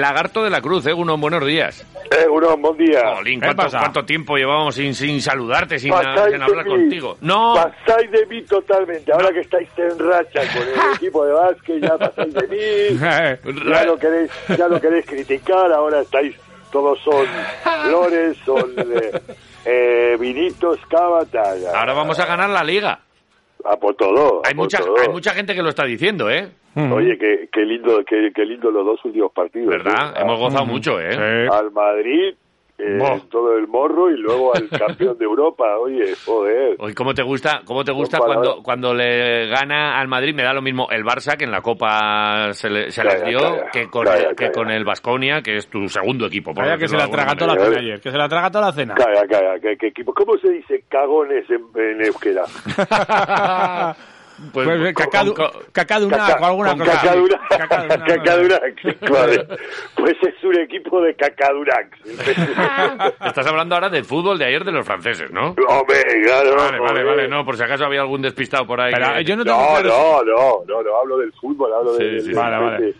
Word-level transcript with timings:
Lagarto 0.00 0.42
de 0.44 0.50
la 0.50 0.60
Cruz, 0.60 0.86
eh, 0.86 0.92
unos 0.92 1.20
buenos 1.20 1.44
días. 1.46 1.84
Eh, 2.10 2.26
uno, 2.28 2.56
buen 2.56 2.76
día. 2.76 3.16
Jolín, 3.16 3.40
¿Qué 3.40 3.54
¿cuánto, 3.54 4.04
tiempo 4.04 4.36
llevábamos 4.36 4.74
sin, 4.74 4.94
sin 4.94 5.20
saludarte, 5.20 5.78
sin, 5.78 5.92
hablar 5.92 6.30
de 6.30 6.38
mí. 6.38 6.70
contigo? 6.70 7.16
No, 7.20 7.54
Pasáis 7.54 8.10
de 8.10 8.26
mí 8.26 8.42
totalmente. 8.42 9.12
Ahora 9.12 9.30
que 9.30 9.40
estáis 9.40 9.68
en 9.76 9.98
racha 9.98 10.40
con 10.52 10.62
el 10.62 10.94
equipo 10.96 11.24
de 11.26 11.32
básquet, 11.32 11.82
ya 11.82 11.98
pasáis 11.98 12.34
de 12.34 12.48
mí. 12.48 12.98
Ya 13.68 13.84
lo 13.84 13.98
queréis, 13.98 14.30
ya 14.56 14.68
lo 14.68 14.80
queréis 14.80 15.06
criticar. 15.06 15.70
Ahora 15.72 16.00
estáis, 16.00 16.34
todos 16.72 16.98
son 17.02 17.26
flores, 17.86 18.36
son 18.44 18.72
eh, 18.76 19.20
eh, 19.64 20.16
vinitos, 20.18 20.78
cava, 20.88 21.24
ahora 21.74 21.92
vamos 21.92 22.18
a 22.18 22.26
ganar 22.26 22.50
la 22.50 22.64
liga. 22.64 23.00
A 23.64 23.76
por 23.76 23.94
todo. 23.96 24.42
a 24.44 24.48
Hay 24.48 24.54
por 24.54 24.64
mucha, 24.64 24.78
todo. 24.78 24.94
hay 25.00 25.08
mucha 25.08 25.32
gente 25.32 25.54
que 25.54 25.62
lo 25.62 25.68
está 25.70 25.84
diciendo, 25.84 26.30
¿eh? 26.30 26.48
Oye, 26.92 27.18
qué, 27.18 27.48
qué 27.52 27.62
lindo, 27.62 28.02
qué, 28.06 28.30
qué 28.34 28.44
lindo 28.44 28.70
los 28.70 28.86
dos 28.86 29.04
últimos 29.04 29.32
partidos. 29.32 29.68
¿Verdad? 29.68 30.14
¿eh? 30.16 30.20
Hemos 30.22 30.38
gozado 30.38 30.64
mucho, 30.64 31.00
¿eh? 31.00 31.10
Sí. 31.12 31.54
Al 31.56 31.72
Madrid, 31.72 32.34
eh, 32.78 33.22
todo 33.30 33.56
el 33.58 33.66
morro 33.66 34.10
y 34.10 34.16
luego 34.16 34.54
al 34.54 34.68
campeón 34.78 35.18
de 35.18 35.24
Europa. 35.24 35.76
Oye, 35.78 36.14
joder. 36.24 36.76
Hoy, 36.78 36.94
¿cómo 36.94 37.12
te 37.14 37.22
gusta, 37.22 37.62
cómo 37.64 37.84
te 37.84 37.92
gusta 37.92 38.18
cuando, 38.18 38.62
cuando 38.62 38.94
le 38.94 39.46
gana 39.48 39.98
al 40.00 40.06
Madrid? 40.08 40.34
Me 40.34 40.44
da 40.44 40.52
lo 40.52 40.62
mismo 40.62 40.88
el 40.90 41.04
Barça, 41.04 41.36
que 41.36 41.44
en 41.44 41.50
la 41.50 41.60
Copa 41.60 42.52
se, 42.52 42.70
le- 42.70 42.90
se 42.90 43.02
les 43.04 43.24
dio, 43.24 43.38
calla, 43.40 43.70
que 43.72 43.88
con, 43.88 44.04
calla, 44.06 44.16
el, 44.30 44.36
que 44.36 44.44
calla. 44.46 44.52
con 44.52 44.70
el 44.70 44.84
Basconia, 44.84 45.42
que 45.42 45.56
es 45.56 45.66
tu 45.68 45.88
segundo 45.88 46.26
equipo. 46.26 46.54
por 46.54 46.78
que 46.78 46.88
se 46.88 46.96
la 46.96 47.08
traga 47.08 47.34
toda 47.34 47.54
la 47.54 47.64
cena 47.64 47.78
ayer, 47.80 48.00
que 48.00 48.10
se 48.10 48.16
la 48.18 48.28
traga 48.28 48.50
toda 48.50 48.66
la 48.66 48.72
cena. 48.72 48.94
Calla, 48.94 49.26
calla, 49.26 49.58
que, 49.60 49.76
que 49.76 49.86
equipo. 49.88 50.14
¿Cómo 50.14 50.38
se 50.38 50.50
dice 50.50 50.84
cagones 50.88 51.44
en, 51.50 51.64
en 51.74 52.02
euskera? 52.04 52.44
Pues, 54.52 54.68
Pues, 54.68 54.94
con- 54.94 55.06
cacadu- 55.06 55.34
con- 55.34 55.50
cacadunac 55.72 56.40
o 56.40 56.46
alguna 56.46 56.70
con 56.70 56.78
cosa. 56.80 56.92
cacadura, 57.00 58.60
vale. 59.10 59.46
Pues 59.96 60.16
es 60.22 60.44
un 60.44 60.58
equipo 60.60 61.00
de 61.02 61.14
cacadurac. 61.16 61.96
Estás 63.26 63.46
hablando 63.46 63.74
ahora 63.74 63.88
del 63.90 64.04
fútbol 64.04 64.38
de 64.38 64.44
ayer 64.44 64.64
de 64.64 64.72
los 64.72 64.86
franceses, 64.86 65.30
¿no? 65.32 65.56
Hombre, 65.68 66.02
claro. 66.24 66.54
Vale, 66.56 66.78
vale, 66.78 67.04
vale, 67.04 67.28
no, 67.28 67.44
por 67.44 67.56
si 67.56 67.62
acaso 67.64 67.84
había 67.84 68.00
algún 68.00 68.22
despistado 68.22 68.66
por 68.66 68.80
ahí. 68.80 68.92
Pero 68.94 69.14
que- 69.14 69.24
yo 69.24 69.36
no 69.36 69.44
tengo 69.44 69.58
No, 69.58 69.68
claro 69.80 69.88
no, 69.88 70.22
no, 70.24 70.64
no, 70.66 70.82
no, 70.82 70.96
hablo 70.98 71.18
del 71.18 71.32
fútbol, 71.32 71.72
hablo 71.74 71.94
Sí, 71.96 72.04
del, 72.04 72.20
sí, 72.20 72.26
del, 72.26 72.34
sí. 72.34 72.40
Vale, 72.40 72.58
vale. 72.64 72.78
del 72.86 72.94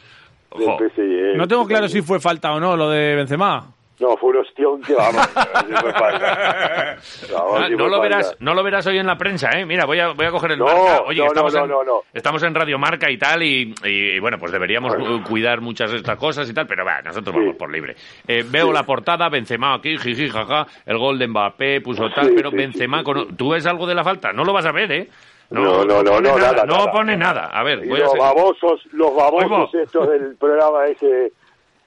Ojo. 0.51 0.79
PSG. 0.79 1.37
No 1.37 1.47
tengo 1.47 1.67
claro 1.67 1.89
si 1.89 2.03
fue 2.03 2.19
falta 2.21 2.53
o 2.53 2.59
no 2.61 2.77
lo 2.77 2.91
de 2.91 3.15
Benzema. 3.15 3.65
No, 4.01 4.17
fue 4.17 4.31
un 4.31 4.37
ostión 4.39 4.81
que 4.83 4.95
vamos. 4.95 5.27
sí 5.67 5.73
fue 5.81 5.93
falta. 5.93 6.97
Vamos, 7.33 7.67
sí 7.67 7.73
no 7.73 7.79
fue 7.79 7.91
lo 7.91 7.91
falta. 7.91 7.99
verás, 8.01 8.37
no 8.39 8.55
lo 8.55 8.63
verás 8.63 8.87
hoy 8.87 8.99
en 8.99 9.07
la 9.07 9.19
prensa, 9.19 9.51
¿eh? 9.59 9.67
Mira, 9.67 9.87
voy 9.87 9.99
a, 9.99 10.09
voy 10.13 10.27
a 10.27 10.31
coger 10.31 10.53
el 10.53 10.59
No, 10.61 10.67
marca. 10.67 11.03
Oye, 11.07 11.21
no, 11.21 11.27
estamos, 11.27 11.55
no, 11.55 11.65
en, 11.65 11.89
estamos 12.15 12.43
en 12.45 12.55
Radio 12.55 12.79
Marca 12.79 13.11
y 13.11 13.19
tal, 13.19 13.43
y, 13.43 13.75
y, 13.85 13.89
y, 13.89 14.19
bueno, 14.21 14.39
pues 14.39 14.53
deberíamos 14.53 14.95
cu- 14.95 15.23
cuidar 15.25 15.61
muchas 15.61 15.91
de 15.91 15.97
estas 15.99 16.17
cosas 16.17 16.49
y 16.49 16.55
tal, 16.55 16.67
pero 16.67 16.85
va, 16.85 17.03
nosotros 17.03 17.35
Sí. 17.35 17.41
vamos 17.41 17.57
por 17.57 17.71
libre. 17.73 17.97
Eh, 18.27 18.45
veo 18.49 18.69
Sí. 18.69 18.73
la 18.73 18.85
portada, 18.85 19.29
Benzema 19.29 19.75
aquí, 19.75 19.99
jiji, 19.99 20.29
jaja, 20.29 20.67
el 20.87 20.99
gol 20.99 21.19
de 21.19 21.27
Mbappé, 21.29 21.81
puso 21.81 22.09
tal, 22.11 22.29
Sí, 22.29 22.33
pero 22.37 22.51
Benzema, 22.51 23.03
con- 23.03 23.37
¿tú 23.37 23.51
ves 23.51 23.67
algo 23.67 23.87
de 23.87 23.95
la 23.95 24.05
falta? 24.05 24.33
No 24.33 24.45
lo 24.45 24.53
vas 24.53 24.67
a 24.67 24.73
ver, 24.73 24.93
¿eh? 24.93 25.09
No, 25.51 25.83
no, 25.85 26.03
no, 26.03 26.13
pone 26.13 26.29
no, 26.29 26.39
nada, 26.39 26.53
nada, 26.53 26.65
no 26.67 26.91
pone 26.93 27.17
nada. 27.17 27.47
A 27.47 27.63
ver, 27.63 27.79
voy 27.87 27.99
a 28.01 28.03
los 28.05 28.11
ser- 28.13 28.21
babosos, 28.21 28.81
los 28.93 29.15
babosos 29.17 29.75
estos 29.75 30.09
del 30.11 30.37
programa 30.37 30.85
ese, 30.87 31.33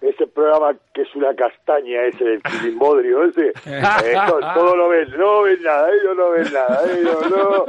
ese 0.02 0.27
programa 0.27 0.75
que 0.94 1.03
es 1.03 1.16
una 1.16 1.33
castaña, 1.35 2.03
ese 2.05 2.23
del 2.23 2.41
Quilimbodrio, 2.44 3.23
ese, 3.25 3.49
eso, 3.66 4.39
todo 4.55 4.75
lo 4.75 4.89
ven, 4.89 5.09
no 5.17 5.43
ven 5.43 5.61
nada, 5.61 5.89
ellos 5.91 6.17
no 6.17 6.30
ven 6.31 6.52
nada, 6.53 6.81
ellos 6.92 7.30
no, 7.30 7.65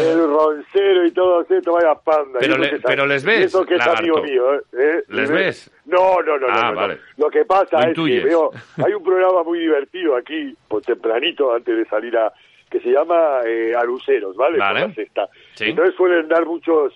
el 0.00 0.18
roncero 0.28 1.06
y 1.06 1.10
todo 1.12 1.42
eso, 1.48 1.72
vaya 1.72 1.94
panda. 1.96 2.38
Pero 2.40 2.56
le- 2.56 2.78
pero 2.80 3.06
les 3.06 3.24
ves, 3.24 3.46
Eso 3.46 3.64
que 3.64 3.74
es 3.76 3.86
amigo 3.86 4.22
mío, 4.22 4.54
¿eh? 4.54 4.60
¿Eh? 4.78 5.02
¿Les 5.08 5.30
ves? 5.30 5.70
No, 5.86 6.22
no, 6.22 6.38
no, 6.38 6.46
no, 6.46 6.52
Ah, 6.52 6.62
no, 6.66 6.70
no. 6.72 6.80
vale. 6.80 6.98
Lo 7.16 7.28
que 7.30 7.44
pasa 7.44 7.80
Lo 7.82 7.88
es 7.90 7.94
que 7.94 8.20
veo, 8.24 8.50
hay 8.84 8.92
un 8.94 9.02
programa 9.04 9.42
muy 9.42 9.58
divertido 9.60 10.16
aquí, 10.16 10.56
pues 10.68 10.84
tempranito, 10.86 11.52
antes 11.54 11.76
de 11.76 11.84
salir 11.86 12.16
a, 12.16 12.32
que 12.70 12.80
se 12.80 12.88
llama 12.90 13.40
eh, 13.44 13.74
Aruceros, 13.76 14.36
¿vale? 14.36 14.58
Vale. 14.58 14.80
Por. 14.88 15.28
Entonces 15.60 15.94
suelen 15.96 16.26
dar 16.28 16.44
muchos 16.44 16.92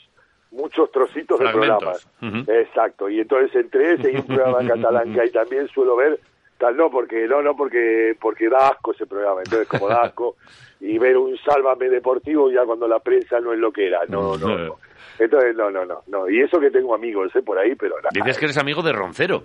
muchos 0.50 0.90
trocitos 0.90 1.38
de 1.38 1.44
Fragmentos. 1.46 2.06
programas. 2.18 2.48
Exacto. 2.48 3.08
Y 3.08 3.20
entonces 3.20 3.54
entre 3.54 3.94
ese 3.94 4.12
y 4.12 4.16
un 4.16 4.26
programa 4.26 4.66
catalán 4.66 5.12
que 5.12 5.20
hay 5.20 5.30
también 5.30 5.68
suelo 5.68 5.96
ver 5.96 6.18
tal 6.58 6.76
no 6.76 6.90
porque 6.90 7.26
no 7.26 7.40
no 7.42 7.56
porque 7.56 8.14
porque 8.20 8.48
da 8.48 8.68
asco 8.68 8.92
ese 8.92 9.06
programa 9.06 9.40
entonces 9.42 9.66
como 9.66 9.88
da 9.88 10.02
asco 10.02 10.36
y 10.78 10.98
ver 10.98 11.16
un 11.16 11.36
sálvame 11.38 11.88
deportivo 11.88 12.50
ya 12.50 12.64
cuando 12.64 12.86
la 12.86 12.98
prensa 12.98 13.40
no 13.40 13.54
es 13.54 13.58
lo 13.58 13.72
que 13.72 13.86
era 13.86 14.00
no 14.08 14.36
no, 14.36 14.58
no. 14.58 14.76
entonces 15.18 15.56
no 15.56 15.70
no 15.70 15.86
no 15.86 16.02
no 16.06 16.28
y 16.28 16.42
eso 16.42 16.60
que 16.60 16.70
tengo 16.70 16.94
amigos 16.94 17.34
¿eh? 17.34 17.40
por 17.40 17.58
ahí 17.58 17.74
pero 17.76 17.96
nada. 17.96 18.10
Dices 18.12 18.38
que 18.38 18.44
eres 18.44 18.58
amigo 18.58 18.82
de 18.82 18.92
Roncero. 18.92 19.44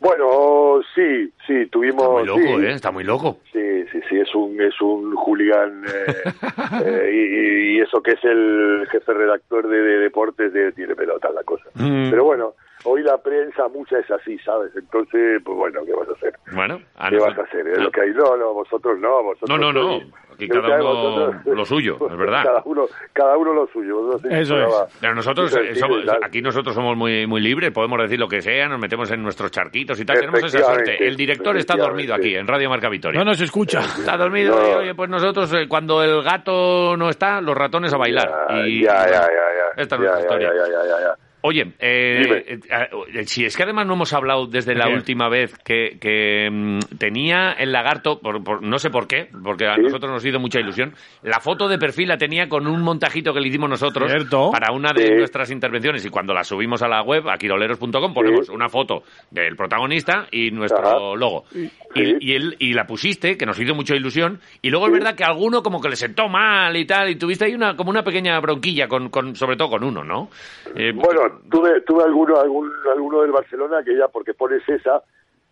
Bueno 0.00 0.80
sí 0.94 1.32
sí 1.46 1.66
tuvimos 1.66 2.00
Está 2.00 2.10
muy 2.10 2.26
loco, 2.26 2.40
sí, 2.40 2.66
¿eh? 2.66 2.72
Está 2.72 2.90
muy 2.90 3.04
loco. 3.04 3.38
Sí, 3.52 3.84
sí, 3.92 4.00
sí, 4.08 4.18
es 4.18 4.34
un, 4.34 4.60
es 4.60 4.80
un 4.80 5.14
hooligan 5.14 5.84
eh, 5.84 6.14
eh, 6.84 7.10
y, 7.12 7.76
y 7.76 7.80
eso 7.80 8.02
que 8.02 8.12
es 8.12 8.24
el 8.24 8.86
jefe 8.90 9.12
redactor 9.12 9.68
de, 9.68 9.80
de 9.80 9.98
deportes 9.98 10.52
de, 10.52 10.72
tiene 10.72 10.94
pelota 10.94 11.30
la 11.30 11.42
cosa. 11.44 11.64
Mm. 11.74 12.10
Pero 12.10 12.24
bueno, 12.24 12.54
hoy 12.84 13.02
la 13.02 13.18
prensa 13.18 13.68
mucha 13.68 13.98
es 13.98 14.10
así, 14.10 14.38
¿sabes? 14.38 14.70
Entonces, 14.76 15.40
pues 15.44 15.56
bueno, 15.56 15.80
¿qué 15.84 15.92
vas 15.92 16.08
a 16.08 16.12
hacer? 16.12 16.34
Bueno, 16.52 16.80
a 16.96 17.08
¿Qué 17.08 17.16
nosotros- 17.16 17.36
vas 17.36 17.46
a 17.46 17.48
hacer? 17.48 17.68
Es 17.68 17.78
lo 17.78 17.90
que 17.90 18.00
hay. 18.00 18.10
No, 18.10 18.36
no, 18.36 18.54
vosotros 18.54 18.98
no, 18.98 19.22
vosotros 19.22 19.50
No, 19.60 19.72
no, 19.72 19.72
no. 19.72 19.98
sois- 19.98 20.12
cada 20.48 20.80
uno 20.82 21.54
lo 21.54 21.64
suyo, 21.66 21.98
es 22.10 22.16
verdad. 22.16 22.42
Cada 22.44 22.62
uno, 22.64 22.86
cada 23.12 23.36
uno 23.36 23.52
lo 23.52 23.66
suyo. 23.66 24.16
Eso 24.30 24.56
es. 24.58 24.74
Pero 24.98 25.14
nosotros 25.14 25.54
eh, 25.54 25.74
somos, 25.74 25.98
aquí 26.22 26.40
nosotros 26.40 26.74
somos 26.74 26.96
muy 26.96 27.26
muy 27.26 27.42
libres, 27.42 27.70
podemos 27.72 28.00
decir 28.00 28.18
lo 28.18 28.26
que 28.28 28.40
sea, 28.40 28.66
nos 28.66 28.78
metemos 28.80 29.10
en 29.10 29.22
nuestros 29.22 29.50
charquitos 29.50 30.00
y 30.00 30.04
tal, 30.06 30.18
tenemos 30.18 30.42
esa 30.42 30.64
suerte. 30.64 31.06
El 31.06 31.16
director 31.16 31.56
está 31.58 31.76
dormido 31.76 32.14
aquí 32.14 32.34
en 32.34 32.46
Radio 32.46 32.70
Marca 32.70 32.88
Victoria. 32.88 33.18
No 33.18 33.24
nos 33.26 33.40
escucha. 33.40 33.80
Está 33.80 34.16
dormido 34.16 34.56
No. 34.56 34.66
y 34.66 34.74
oye, 34.76 34.94
pues 34.94 35.10
nosotros 35.10 35.52
eh, 35.52 35.66
cuando 35.68 36.02
el 36.02 36.22
gato 36.22 36.96
no 36.96 37.10
está, 37.10 37.40
los 37.42 37.54
ratones 37.56 37.92
a 37.92 37.98
bailar. 37.98 38.30
Ya, 38.48 38.66
y 38.66 38.82
ya, 38.82 38.94
ya, 39.06 39.12
ya, 39.12 39.20
ya. 39.20 39.82
Esta 39.82 39.96
es 39.96 40.00
Ya, 40.02 40.10
nuestra 40.10 40.18
ya, 40.18 40.20
historia. 40.46 40.48
ya, 40.54 40.72
ya, 40.72 40.84
ya, 40.88 41.00
ya. 41.06 41.29
Oye, 41.42 41.72
eh, 41.78 42.44
eh, 42.46 42.58
eh, 43.14 43.24
si 43.24 43.44
es 43.46 43.56
que 43.56 43.62
además 43.62 43.86
no 43.86 43.94
hemos 43.94 44.12
hablado 44.12 44.46
desde 44.46 44.74
la 44.74 44.86
¿Qué? 44.88 44.92
última 44.94 45.28
vez 45.30 45.56
que, 45.64 45.96
que, 45.98 46.48
mm, 46.50 46.78
tenía 46.98 47.52
el 47.52 47.72
lagarto, 47.72 48.20
por, 48.20 48.44
por- 48.44 48.62
no 48.62 48.78
sé 48.78 48.90
por 48.90 49.06
qué, 49.06 49.28
porque 49.42 49.66
a 49.66 49.76
Sí. 49.76 49.82
nosotros 49.82 50.12
nos 50.12 50.24
hizo 50.26 50.38
mucha 50.38 50.60
ilusión, 50.60 50.94
la 51.22 51.40
foto 51.40 51.66
de 51.66 51.78
perfil 51.78 52.08
la 52.08 52.18
tenía 52.18 52.48
con 52.48 52.66
un 52.66 52.82
montajito 52.82 53.32
que 53.32 53.40
le 53.40 53.48
hicimos 53.48 53.70
nosotros 53.70 54.10
Cierto. 54.10 54.50
para 54.50 54.72
una 54.72 54.92
de 54.92 55.06
Sí. 55.06 55.12
nuestras 55.14 55.50
intervenciones 55.50 56.04
y 56.04 56.10
cuando 56.10 56.34
la 56.34 56.44
subimos 56.44 56.82
a 56.82 56.88
la 56.88 57.02
web, 57.02 57.28
a 57.30 57.38
quiroleros.com, 57.38 58.12
ponemos 58.12 58.48
una 58.50 58.68
foto 58.68 59.02
del 59.30 59.56
protagonista 59.56 60.26
y 60.30 60.50
nuestro 60.50 60.86
Ajá. 60.86 61.16
logo. 61.16 61.44
Sí. 61.52 61.70
Y, 61.94 62.30
y, 62.32 62.34
él- 62.36 62.56
y 62.58 62.72
la 62.74 62.86
pusiste, 62.86 63.36
que 63.36 63.46
nos 63.46 63.58
hizo 63.58 63.74
mucha 63.74 63.96
ilusión, 63.96 64.40
y 64.62 64.70
luego 64.70 64.86
es 64.86 64.92
verdad 64.92 65.14
que 65.16 65.24
a 65.24 65.28
alguno 65.28 65.62
como 65.62 65.80
que 65.80 65.88
le 65.88 65.96
sentó 65.96 66.28
mal 66.28 66.76
y 66.76 66.84
tal, 66.84 67.08
y 67.10 67.16
tuviste 67.16 67.46
ahí 67.46 67.54
una, 67.54 67.74
como 67.76 67.90
una 67.90 68.04
pequeña 68.04 68.38
bronquilla, 68.40 68.86
con, 68.88 69.08
con, 69.08 69.34
sobre 69.34 69.56
todo 69.56 69.70
con 69.70 69.84
uno, 69.84 70.04
¿no? 70.04 70.28
Eh, 70.76 70.92
Bueno, 70.94 71.29
tuve, 71.50 71.80
tuve 71.82 72.04
alguno, 72.04 72.38
algún, 72.38 72.70
alguno 72.92 73.22
del 73.22 73.32
Barcelona 73.32 73.82
que 73.84 73.96
ya 73.96 74.08
porque 74.08 74.34
pones 74.34 74.66
esa, 74.68 75.02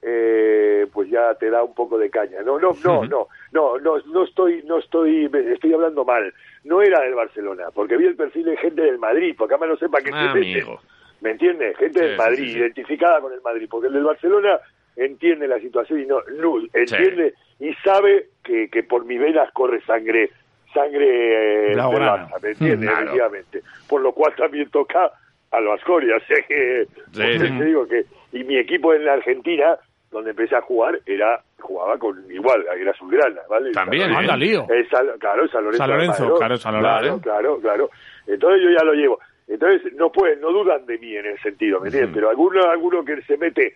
eh, 0.02 0.86
pues 0.92 1.10
ya 1.10 1.34
te 1.34 1.50
da 1.50 1.62
un 1.64 1.74
poco 1.74 1.98
de 1.98 2.10
caña. 2.10 2.42
No, 2.42 2.58
no, 2.58 2.72
no, 2.84 3.04
no, 3.04 3.26
no, 3.52 3.78
no, 3.78 3.98
no 4.06 4.24
estoy, 4.24 4.62
no 4.64 4.78
estoy, 4.78 5.30
estoy 5.52 5.72
hablando 5.72 6.04
mal. 6.04 6.32
No 6.64 6.82
era 6.82 7.00
del 7.00 7.14
Barcelona, 7.14 7.66
porque 7.74 7.96
vi 7.96 8.06
el 8.06 8.16
perfil 8.16 8.44
de 8.44 8.56
gente 8.56 8.82
del 8.82 8.98
Madrid, 8.98 9.34
porque 9.36 9.54
además 9.54 9.70
no 9.70 9.76
sepa 9.86 10.00
qué 10.00 10.10
Ah, 10.12 10.32
mete. 10.34 10.46
amigo. 10.60 10.80
¿Me 11.20 11.30
entiendes? 11.32 11.76
Gente 11.78 11.98
Sí, 11.98 12.04
del 12.06 12.16
Madrid, 12.16 12.44
sí, 12.44 12.52
sí. 12.52 12.58
identificada 12.58 13.20
con 13.20 13.32
el 13.32 13.40
Madrid, 13.42 13.66
porque 13.70 13.88
el 13.88 13.92
del 13.94 14.04
Barcelona 14.04 14.60
entiende 14.94 15.48
la 15.48 15.58
situación 15.60 16.00
y 16.00 16.06
no, 16.06 16.20
no 16.38 16.58
entiende 16.72 17.34
y 17.60 17.72
sabe 17.84 18.28
que, 18.44 18.68
que 18.68 18.82
por 18.84 19.04
mis 19.04 19.18
venas 19.20 19.50
corre 19.52 19.80
sangre, 19.82 20.30
sangre 20.72 21.70
eh, 21.70 21.74
Blaugrana. 21.74 22.28
Barça, 22.28 22.42
¿me 22.42 22.50
entiendes? 22.50 22.88
Claro. 22.88 23.02
Efectivamente. 23.04 23.62
Por 23.88 24.00
lo 24.00 24.12
cual 24.12 24.34
también 24.36 24.70
toca 24.70 25.10
al 25.50 25.64
Vasconia, 25.66 26.16
sé 26.26 26.44
que, 26.48 26.86
Sí, 27.12 27.38
te 27.38 27.64
digo 27.64 27.86
que, 27.86 28.04
y 28.32 28.44
mi 28.44 28.58
equipo 28.58 28.92
en 28.94 29.04
la 29.04 29.14
Argentina, 29.14 29.76
donde 30.10 30.30
empecé 30.30 30.56
a 30.56 30.60
jugar, 30.62 30.98
era, 31.06 31.42
jugaba 31.60 31.98
con 31.98 32.18
igual, 32.30 32.64
era 32.78 32.90
Azulgrana, 32.92 33.40
¿vale? 33.48 33.72
También. 33.72 34.10
Anda, 34.14 34.36
lío. 34.36 34.66
el 34.70 34.86
claro, 35.18 35.46
San 35.48 35.64
Lorenzo. 35.64 35.78
San 35.84 35.90
Lorenzo, 35.90 36.34
claro, 36.36 36.56
San 36.56 36.74
Lorenzo. 36.82 37.20
Claro, 37.20 37.20
claro, 37.20 37.60
claro. 37.60 37.90
Entonces 38.26 38.62
yo 38.62 38.70
ya 38.70 38.84
lo 38.84 38.92
llevo. 38.94 39.18
Entonces 39.46 39.92
no 39.94 40.10
pueden, 40.12 40.40
no 40.40 40.50
dudan 40.52 40.84
de 40.86 40.98
mí 40.98 41.16
en 41.16 41.26
ese 41.26 41.42
sentido, 41.42 41.80
¿me 41.80 41.88
entiendes? 41.88 42.12
Pero 42.14 42.28
alguno, 42.30 42.62
alguno 42.70 43.04
que 43.04 43.20
se 43.22 43.36
mete 43.38 43.74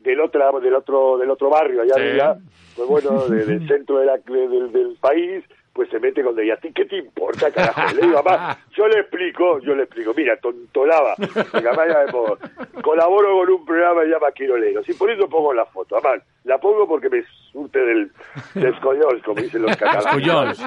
del 0.00 0.20
otro, 0.20 0.60
del 0.60 0.74
otro, 0.74 1.18
del 1.18 1.30
otro 1.30 1.50
barrio 1.50 1.82
allá 1.82 1.94
Sí. 1.94 2.00
de 2.02 2.10
allá, 2.12 2.34
pues 2.76 2.88
bueno, 2.88 3.26
de- 3.28 3.44
del 3.44 3.66
centro 3.68 3.98
de 3.98 4.06
la- 4.06 4.18
de- 4.18 4.48
del, 4.48 4.70
del 4.72 4.96
país, 5.00 5.44
pues 5.78 5.90
se 5.90 6.00
mete 6.00 6.24
con 6.24 6.36
ella. 6.40 6.54
¿A 6.54 6.56
ti 6.56 6.72
qué 6.74 6.86
te 6.86 6.96
importa, 6.96 7.52
carajo? 7.52 7.94
Le 7.94 8.02
digo, 8.02 8.20
mamá, 8.20 8.58
yo 8.76 8.88
le 8.88 8.98
explico, 8.98 9.60
yo 9.60 9.76
le 9.76 9.84
explico, 9.84 10.12
mira, 10.12 10.36
tontolaba, 10.38 11.14
colaboro 12.82 13.38
con 13.38 13.50
un 13.52 13.64
programa 13.64 14.00
que 14.00 14.08
se 14.08 14.12
llama 14.12 14.32
Quiroleros, 14.34 14.88
y 14.88 14.94
por 14.94 15.08
eso 15.08 15.28
pongo 15.28 15.54
la 15.54 15.64
foto, 15.66 15.96
además, 15.96 16.26
la 16.42 16.58
pongo 16.58 16.88
porque 16.88 17.08
me 17.08 17.22
surte 17.52 17.78
del, 17.78 18.10
del 18.54 18.74
escollón, 18.74 19.20
como 19.24 19.40
dicen 19.40 19.62
los 19.62 19.76
catalanes. 19.76 20.60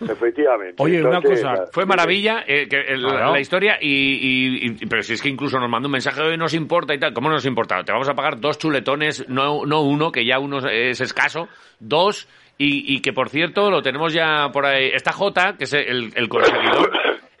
Efectivamente. 0.00 0.82
Oye, 0.82 1.04
una 1.04 1.20
cosa, 1.20 1.66
fue 1.70 1.84
maravilla 1.84 2.44
eh, 2.46 2.66
que, 2.66 2.96
la, 2.96 3.38
historia, 3.38 3.76
y, 3.78 4.64
y, 4.64 4.86
pero 4.86 5.02
si 5.02 5.12
es 5.12 5.20
que 5.20 5.28
incluso 5.28 5.60
nos 5.60 5.68
mandó 5.68 5.88
un 5.88 5.92
mensaje, 5.92 6.22
hoy 6.22 6.38
nos 6.38 6.54
importa 6.54 6.94
y 6.94 6.98
tal, 6.98 7.12
¿cómo 7.12 7.28
nos 7.28 7.44
importa? 7.44 7.84
Te 7.84 7.92
vamos 7.92 8.08
a 8.08 8.14
pagar 8.14 8.40
dos 8.40 8.56
chuletones, 8.56 9.28
no, 9.28 9.66
no 9.66 9.82
uno, 9.82 10.10
que 10.10 10.24
ya 10.24 10.38
uno 10.38 10.66
es 10.66 11.02
escaso, 11.02 11.48
dos 11.80 12.26
y, 12.56 13.00
que, 13.00 13.12
por 13.12 13.28
cierto, 13.28 13.70
lo 13.70 13.82
tenemos 13.82 14.12
ya 14.12 14.48
por 14.52 14.64
ahí. 14.64 14.90
Está 14.92 15.12
J, 15.12 15.56
que 15.56 15.64
es 15.64 15.72
el, 15.72 16.12
el 16.14 16.28
conseguidor, 16.28 16.90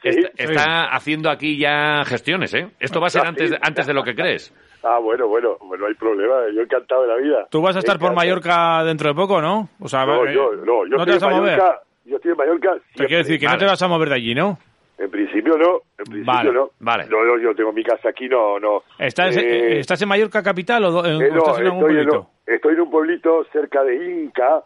está, 0.02 0.84
haciendo 0.94 1.30
aquí 1.30 1.56
ya 1.56 2.04
gestiones, 2.04 2.52
¿eh? 2.54 2.68
Esto 2.80 3.00
va 3.00 3.06
a 3.06 3.10
ser 3.10 3.26
antes, 3.26 3.54
antes 3.60 3.86
de 3.86 3.94
lo 3.94 4.02
que 4.02 4.14
crees. 4.14 4.52
Ah, 4.82 4.98
bueno, 4.98 5.28
bueno, 5.28 5.56
no 5.60 5.86
hay 5.86 5.94
problema. 5.94 6.34
Yo 6.54 6.60
encantado 6.62 7.02
de 7.02 7.08
la 7.08 7.16
vida. 7.16 7.46
Tú 7.50 7.62
vas 7.62 7.76
a 7.76 7.78
estar 7.78 7.98
por 7.98 8.14
Mallorca 8.14 8.84
dentro 8.84 9.08
de 9.08 9.14
poco, 9.14 9.40
¿no? 9.40 9.70
O 9.80 9.88
sea, 9.88 10.04
no, 10.04 10.30
yo, 10.30 10.52
no, 10.56 10.86
yo 10.86 10.96
¿no 10.98 11.06
te 11.06 11.12
vas 11.12 11.22
a 11.22 11.30
mover. 11.30 11.60
Yo 12.04 12.16
estoy 12.16 12.32
en 12.32 12.36
Mallorca. 12.36 12.76
Te 12.94 13.06
quiero 13.06 13.22
decir 13.22 13.40
que 13.40 13.46
no 13.46 13.56
te 13.56 13.64
vas 13.64 13.82
a 13.82 13.88
mover 13.88 14.10
de 14.10 14.14
allí, 14.16 14.34
¿no? 14.34 14.58
En 14.96 15.10
principio 15.10 15.56
no, 15.56 15.80
en 15.98 16.04
principio 16.04 16.52
no. 16.52 16.70
Vale. 16.78 17.06
No, 17.08 17.18
yo 17.38 17.54
tengo 17.54 17.72
mi 17.72 17.82
casa 17.82 18.10
aquí, 18.10 18.28
no, 18.28 18.60
no. 18.60 18.82
¿Estás, 18.98 19.36
eh, 19.36 19.78
¿estás 19.78 20.00
en 20.02 20.08
Mallorca 20.08 20.42
capital 20.42 20.84
o, 20.84 21.04
en, 21.04 21.20
eh, 21.20 21.28
estás 21.36 21.58
en 21.58 21.66
algún 21.66 21.80
pueblito? 21.80 22.30
estoy 22.46 22.74
en 22.74 22.80
un 22.82 22.90
pueblito 22.90 23.44
cerca 23.52 23.82
de 23.82 23.96
Inca, 23.96 24.62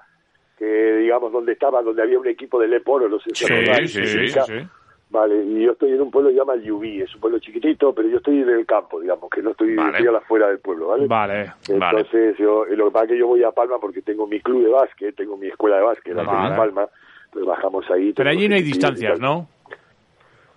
que 0.59 0.65
digamos 0.65 1.33
donde 1.33 1.53
estaba, 1.53 1.83
donde 1.83 2.03
había 2.03 2.19
un 2.19 2.27
equipo 2.27 2.59
de 2.61 2.69
Leporo, 2.69 3.09
no 3.09 3.21
sé 3.21 3.31
si 3.33 3.47
sí, 3.47 3.55
sí, 3.87 4.07
sí, 4.07 4.29
sí, 4.29 4.69
Vale, 5.11 5.43
y 5.43 5.63
yo 5.65 5.73
estoy 5.73 5.93
en 5.93 6.03
un 6.03 6.11
pueblo 6.11 6.29
que 6.29 6.35
se 6.35 6.41
llama 6.41 6.57
Yubí, 6.57 7.01
es 7.01 7.15
un 7.15 7.21
pueblo 7.23 7.39
chiquitito, 7.39 7.95
pero 7.95 8.09
yo 8.09 8.19
estoy 8.19 8.43
en 8.43 8.51
el 8.51 8.67
campo, 8.67 9.01
digamos, 9.01 9.31
que 9.31 9.41
no 9.41 9.53
estoy, 9.53 9.75
a 9.79 10.13
la 10.13 10.21
fuera 10.21 10.49
del 10.49 10.59
pueblo, 10.59 10.89
¿vale? 10.89 11.07
Vale, 11.07 11.53
Entonces, 11.67 12.37
yo, 12.37 12.67
lo 12.67 12.87
que 12.87 12.91
pasa 12.91 13.05
es 13.07 13.13
que 13.13 13.19
yo 13.19 13.27
voy 13.27 13.43
a 13.43 13.51
Palma 13.51 13.79
porque 13.81 14.03
tengo 14.03 14.27
mi 14.27 14.41
club 14.41 14.65
de 14.65 14.71
básquet, 14.71 15.17
tengo 15.17 15.39
mi 15.39 15.47
escuela 15.47 15.77
de 15.77 15.83
básquet, 15.83 16.19
en 16.19 16.27
Palma, 16.27 16.89
pues 17.31 17.47
bajamos 17.47 17.91
ahí. 17.91 18.13
Pero 18.13 18.29
allí 18.29 18.49
no 18.49 18.57
hay 18.57 18.63
distancias, 18.63 19.19
¿no? 19.19 19.49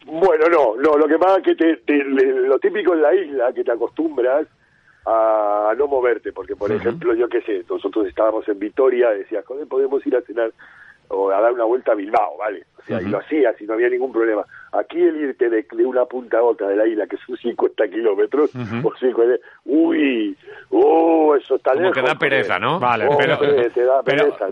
Bueno, 0.05 0.45
no, 0.51 0.75
no, 0.75 0.97
lo 0.97 1.07
que 1.07 1.17
pasa 1.17 1.37
es 1.37 1.43
que 1.43 1.55
te, 1.55 2.03
lo 2.03 2.59
típico 2.59 2.93
en 2.93 3.03
la 3.03 3.13
isla, 3.13 3.53
que 3.53 3.63
te 3.63 3.71
acostumbras 3.71 4.47
a 5.05 5.73
no 5.77 5.87
moverte, 5.87 6.31
porque 6.31 6.55
por 6.55 6.71
ejemplo, 6.71 7.13
yo 7.15 7.27
qué 7.27 7.41
sé, 7.41 7.63
nosotros 7.69 8.07
estábamos 8.07 8.47
en 8.47 8.59
Vitoria, 8.59 9.09
decías, 9.09 9.45
joder, 9.45 9.67
podemos 9.67 10.05
ir 10.05 10.15
a 10.15 10.21
cenar 10.21 10.51
o 11.07 11.29
a 11.29 11.41
dar 11.41 11.51
una 11.51 11.65
vuelta 11.65 11.91
a 11.91 11.95
Bilbao, 11.95 12.37
¿vale? 12.37 12.63
O 12.77 12.83
sea, 12.83 13.01
y 13.01 13.05
lo 13.05 13.19
hacías 13.19 13.59
y 13.61 13.65
no 13.65 13.73
había 13.73 13.89
ningún 13.89 14.11
problema. 14.11 14.45
Aquí 14.71 14.97
el 14.97 15.17
irte 15.17 15.49
de, 15.49 15.65
una 15.85 16.05
punta 16.05 16.39
a 16.39 16.43
otra 16.43 16.67
de 16.67 16.75
la 16.75 16.87
isla, 16.87 17.05
que 17.05 17.17
son 17.17 17.35
50 17.35 17.87
kilómetros, 17.89 18.51
o 18.55 18.95
50, 18.95 19.43
uy, 19.65 20.35
uh, 20.69 21.33
eso 21.35 21.55
está 21.55 21.73
Como 21.73 21.91
que 21.91 22.01
da 22.01 22.15
pereza, 22.15 22.57
¿no? 22.59 22.79
Vale, 22.79 23.07
pero, 23.17 23.37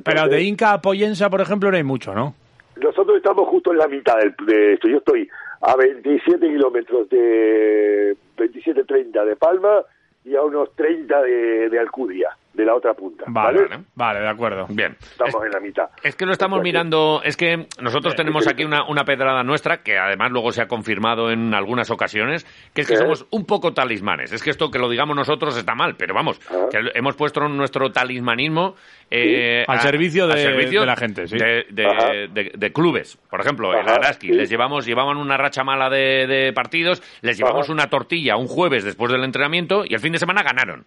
pero, 0.04 0.28
de 0.28 0.44
Inca 0.44 0.74
a 0.74 0.82
Poyensa, 0.82 1.30
por 1.30 1.42
ejemplo, 1.42 1.72
no 1.72 1.78
hay 1.78 1.84
mucho, 1.84 2.14
¿no? 2.14 2.36
Nosotros 2.76 3.18
estamos 3.18 3.48
justo 3.48 3.72
en 3.72 3.78
la 3.78 3.88
mitad 3.88 4.16
de 4.18 4.74
esto. 4.74 4.88
Yo 4.88 4.98
estoy 4.98 5.30
a 5.62 5.76
27 5.76 6.46
kilómetros 6.48 7.10
de 7.10 8.16
27-30 8.38 9.26
de 9.26 9.36
Palma 9.36 9.84
y 10.30 10.36
a 10.36 10.44
unos 10.44 10.76
30 10.76 11.22
de, 11.24 11.70
de 11.70 11.80
Alcudia 11.80 12.30
de 12.60 12.66
la 12.66 12.76
otra 12.76 12.94
punta. 12.94 13.24
Vale, 13.28 13.68
vale, 13.96 14.20
de 14.20 14.28
acuerdo. 14.28 14.68
Bien. 14.70 14.98
Estamos 15.00 15.46
en 15.46 15.52
la 15.52 15.60
mitad. 15.62 15.90
Es 16.04 16.16
que 16.16 16.26
lo 16.26 16.34
estamos 16.34 16.62
mirando, 16.62 17.22
es 17.24 17.38
que 17.38 17.68
nosotros 17.82 18.16
tenemos 18.16 18.48
aquí 18.48 18.66
una, 18.66 18.86
una 18.88 19.06
pedrada 19.06 19.44
nuestra, 19.44 19.82
que 19.82 19.98
además 19.98 20.32
luego 20.32 20.52
se 20.52 20.62
ha 20.62 20.68
confirmado 20.68 21.32
en 21.32 21.54
algunas 21.54 21.90
ocasiones, 21.90 22.46
que 22.74 22.82
es 22.82 22.88
que 22.88 22.98
somos 22.98 23.26
un 23.32 23.46
poco 23.46 23.74
talismanes. 23.74 24.34
Es 24.34 24.44
que 24.44 24.50
esto 24.50 24.70
que 24.70 24.78
lo 24.78 24.90
digamos 24.90 25.16
nosotros 25.16 25.56
está 25.58 25.74
mal, 25.74 25.96
pero 25.96 26.14
vamos, 26.14 26.42
ah. 26.52 26.68
que 26.70 26.80
hemos 26.96 27.16
puesto 27.16 27.48
nuestro 27.48 27.92
talismanismo 27.92 28.76
eh, 29.10 29.64
al 29.68 29.80
servicio, 29.80 30.28
de, 30.28 30.86
la 30.86 30.96
gente, 30.96 31.28
sí. 31.28 31.38
de, 31.38 32.72
clubes. 32.74 33.18
Por 33.30 33.40
ejemplo, 33.40 33.74
en 33.74 33.88
Araski 33.88 34.28
les 34.28 34.50
llevamos, 34.50 34.86
llevaban 34.86 35.18
una 35.18 35.38
racha 35.38 35.64
mala 35.64 35.90
de, 35.90 36.52
partidos, 36.54 37.02
les 37.22 37.38
llevamos 37.38 37.70
una 37.70 37.90
tortilla 37.90 38.36
un 38.36 38.48
jueves 38.48 38.84
después 38.84 39.12
del 39.12 39.24
entrenamiento 39.24 39.84
y 39.86 39.94
el 39.94 40.00
fin 40.00 40.12
de 40.12 40.20
semana 40.20 40.44
ganaron. 40.44 40.86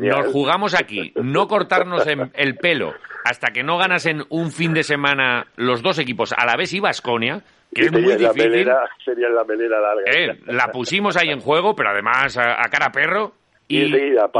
Nos 0.00 0.26
jugamos 0.26 0.74
aquí, 0.74 1.12
no 1.16 1.48
cortarnos 1.48 2.06
el 2.34 2.56
pelo 2.56 2.94
hasta 3.24 3.52
que 3.52 3.62
no 3.62 3.78
ganasen 3.78 4.22
un 4.28 4.50
fin 4.50 4.74
de 4.74 4.82
semana 4.82 5.46
los 5.56 5.82
dos 5.82 5.98
equipos 5.98 6.32
a 6.36 6.44
la 6.44 6.56
vez 6.56 6.72
y 6.72 6.80
Vasconia, 6.80 7.42
que 7.74 7.82
es 7.82 7.92
muy 7.92 8.16
difícil. 8.16 8.68
sería 9.04 9.28
la 9.28 9.44
larga. 9.44 10.10
Eh, 10.12 10.40
la 10.46 10.68
pusimos 10.68 11.16
ahí 11.16 11.30
en 11.30 11.40
juego, 11.40 11.74
pero 11.74 11.90
además 11.90 12.36
a, 12.36 12.68
cara 12.70 12.90
perro 12.90 13.32
y, 13.68 13.94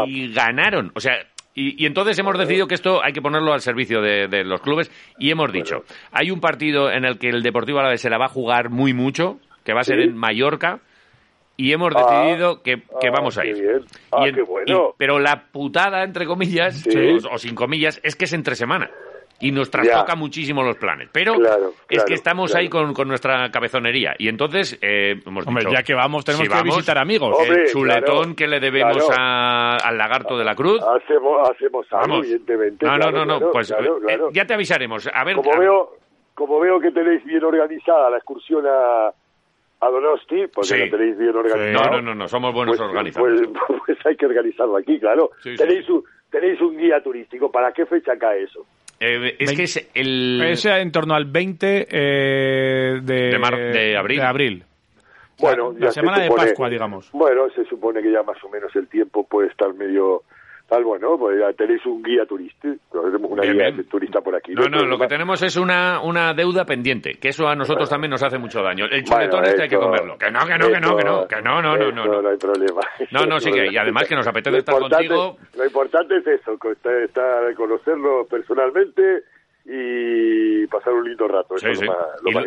y, 0.07 0.33
ganaron. 0.33 0.93
O 0.95 1.01
sea, 1.01 1.15
y, 1.55 1.87
entonces 1.87 2.19
hemos 2.19 2.39
decidido 2.39 2.67
que 2.67 2.75
esto 2.75 3.03
hay 3.03 3.13
que 3.13 3.23
ponerlo 3.23 3.53
al 3.53 3.61
servicio 3.61 4.01
de, 4.01 4.45
los 4.45 4.61
clubes 4.61 4.91
y 5.19 5.31
hemos 5.31 5.53
dicho, 5.53 5.85
hay 6.11 6.31
un 6.31 6.41
partido 6.41 6.91
en 6.91 7.05
el 7.05 7.19
que 7.19 7.29
el 7.29 7.43
Deportivo 7.43 7.79
Alavés 7.79 8.01
se 8.01 8.11
la 8.11 8.19
va 8.19 8.27
a 8.27 8.29
jugar 8.29 8.71
muy 8.71 8.93
mucho, 8.95 9.39
que 9.65 9.73
va 9.73 9.81
a 9.81 9.85
ser 9.85 10.01
en 10.01 10.17
Mallorca, 10.17 10.81
y 11.57 11.73
hemos 11.73 11.95
decidido 11.95 12.63
que, 12.63 12.83
que, 13.01 13.09
ah, 13.09 13.13
vamos 13.13 13.39
a 13.39 13.45
ir. 13.45 13.83
Ah, 14.11 14.25
qué 14.35 14.43
bueno. 14.43 14.95
pero 14.97 15.19
la 15.19 15.45
putada, 15.53 16.03
entre 16.03 16.27
comillas, 16.27 16.85
o, 17.31 17.39
sin 17.39 17.55
comillas, 17.55 18.01
es 18.03 18.17
que 18.17 18.25
es 18.25 18.33
entre 18.33 18.55
semana. 18.55 18.91
Y 19.41 19.51
nos 19.51 19.71
trastoca 19.71 20.15
muchísimo 20.15 20.63
los 20.63 20.77
planes. 20.77 21.09
Pero 21.13 21.35
es 21.89 22.05
que 22.05 22.15
estamos 22.15 22.55
ahí 22.55 22.69
con, 22.69 22.95
con, 22.95 23.09
nuestra 23.09 23.51
cabezonería. 23.51 24.15
Y 24.17 24.29
entonces 24.29 24.79
eh, 24.81 25.21
hemos 25.27 25.45
Hombre, 25.49 25.65
ya 25.69 25.83
que 25.83 25.95
vamos, 25.95 26.25
tenemos 26.25 26.49
que 26.49 26.63
visitar 26.63 26.97
amigos. 26.97 27.37
el 27.49 27.67
chuletón 27.67 28.37
que 28.37 28.47
le 28.47 28.61
debemos 28.61 29.05
al 29.11 29.99
lagarto 29.99 30.39
de 30.39 30.45
la 30.45 30.55
cruz. 30.55 30.81
Hacemos, 30.81 31.51
hacemos 31.51 31.87
algo, 31.91 32.19
evidentemente. 32.19 32.87
No, 32.87 32.97
no, 32.97 33.11
no, 33.11 33.25
no. 33.25 33.51
pues 33.51 33.73
eh, 33.73 34.19
ya 34.33 34.45
te 34.45 34.55
avisaremos. 34.55 35.11
A 35.13 35.25
ver, 35.25 35.35
como, 35.35 35.59
Veo, 35.59 35.97
como 36.35 36.61
veo 36.61 36.79
que 36.79 36.93
tenéis 36.93 37.25
bien 37.25 37.43
organizada 37.43 38.11
la 38.11 38.19
excursión 38.19 38.65
a 38.65 39.13
a 39.83 39.91
Donosti, 39.91 40.47
porque 40.55 40.79
lo 40.79 40.97
tenéis 40.97 41.19
bien 41.19 41.35
organizado. 41.35 41.91
No, 41.91 42.01
no, 42.01 42.15
no, 42.15 42.29
somos 42.29 42.55
buenos 42.55 42.77
pues, 42.77 42.89
organizadores. 42.89 43.49
Pues, 43.49 43.81
pues, 43.87 43.99
hay 44.07 44.17
que 44.17 44.27
organizarlo 44.27 44.77
aquí, 44.77 44.99
claro. 45.01 45.31
tenéis, 45.43 45.89
Un, 45.91 46.05
tenéis 46.31 46.61
un 46.61 46.79
guía 46.79 47.03
turístico. 47.03 47.51
¿Para 47.51 47.73
qué 47.73 47.85
fecha 47.87 48.17
cae 48.17 48.45
eso? 48.45 48.65
Eh, 49.01 49.35
es 49.41 49.53
que 49.53 49.65
es 49.65 49.91
el... 49.95 50.41
Es 50.45 50.65
en 50.65 50.93
torno 50.93 51.15
al 51.15 51.25
20 51.25 51.89
eh, 51.91 53.01
de, 53.03 53.15
de, 53.15 53.97
abril. 53.97 54.19
De 54.21 54.25
abril. 54.25 54.65
Bueno, 55.41 55.75
la 55.77 55.91
semana 55.91 56.23
de 56.23 56.31
Pascua, 56.31 56.69
digamos. 56.69 57.11
Bueno, 57.11 57.51
se 57.51 57.65
supone 57.65 58.01
que 58.01 58.13
ya 58.13 58.23
más 58.23 58.43
o 58.45 58.49
menos 58.49 58.75
el 58.77 58.87
tiempo 58.87 59.27
puede 59.27 59.49
estar 59.49 59.75
medio 59.75 60.23
tal, 60.73 60.85
bueno, 60.85 61.19
pues 61.19 61.39
ya 61.39 61.53
tenéis 61.53 61.85
un 61.85 62.03
guía 62.03 62.25
turista, 62.25 62.69
tenemos 62.91 63.31
una 63.31 63.43
guía 63.43 63.73
turista 63.91 64.21
por 64.23 64.35
aquí. 64.35 64.55
No, 64.55 64.65
no, 64.69 64.87
lo 64.87 64.99
que 64.99 65.07
tenemos 65.07 65.43
es 65.43 65.57
una, 65.57 66.01
una 66.01 66.33
deuda 66.33 66.65
pendiente, 66.65 67.15
que 67.21 67.29
eso 67.29 67.47
a 67.47 67.55
nosotros 67.55 67.91
también 67.91 68.11
nos 68.11 68.23
hace 68.23 68.39
mucho 68.39 68.63
daño. 68.63 68.87
El 68.91 69.05
chuletón 69.05 69.45
este 69.45 69.65
hay 69.65 69.69
que 69.69 69.77
comerlo. 69.77 70.17
Que 70.17 70.31
no, 70.31 70.41
que 70.47 70.57
no, 70.57 70.69
que 70.69 70.81
no, 70.81 70.97
que 70.97 71.05
no, 71.05 71.29
que 71.29 71.43
no, 71.43 71.61
no, 71.61 71.77
no, 71.77 71.93
no. 71.93 72.23
No 72.23 72.29
hay 72.29 72.39
problema. 72.39 72.81
No, 73.13 73.27
no, 73.27 73.39
sí 73.41 73.51
que, 73.51 73.71
y 73.71 73.77
además 73.77 74.09
que 74.09 74.15
nos 74.15 74.27
apetece 74.27 74.59
estar 74.59 74.79
contigo. 74.79 75.37
Lo 75.57 75.67
importante 75.67 76.17
es 76.17 76.27
eso, 76.27 76.59
estar, 77.05 77.55
conocerlo 77.55 78.27
personalmente 78.27 79.25
y 79.65 80.67
pasar 80.67 80.93
un 80.93 81.09
lindo 81.09 81.29
rato. 81.29 81.55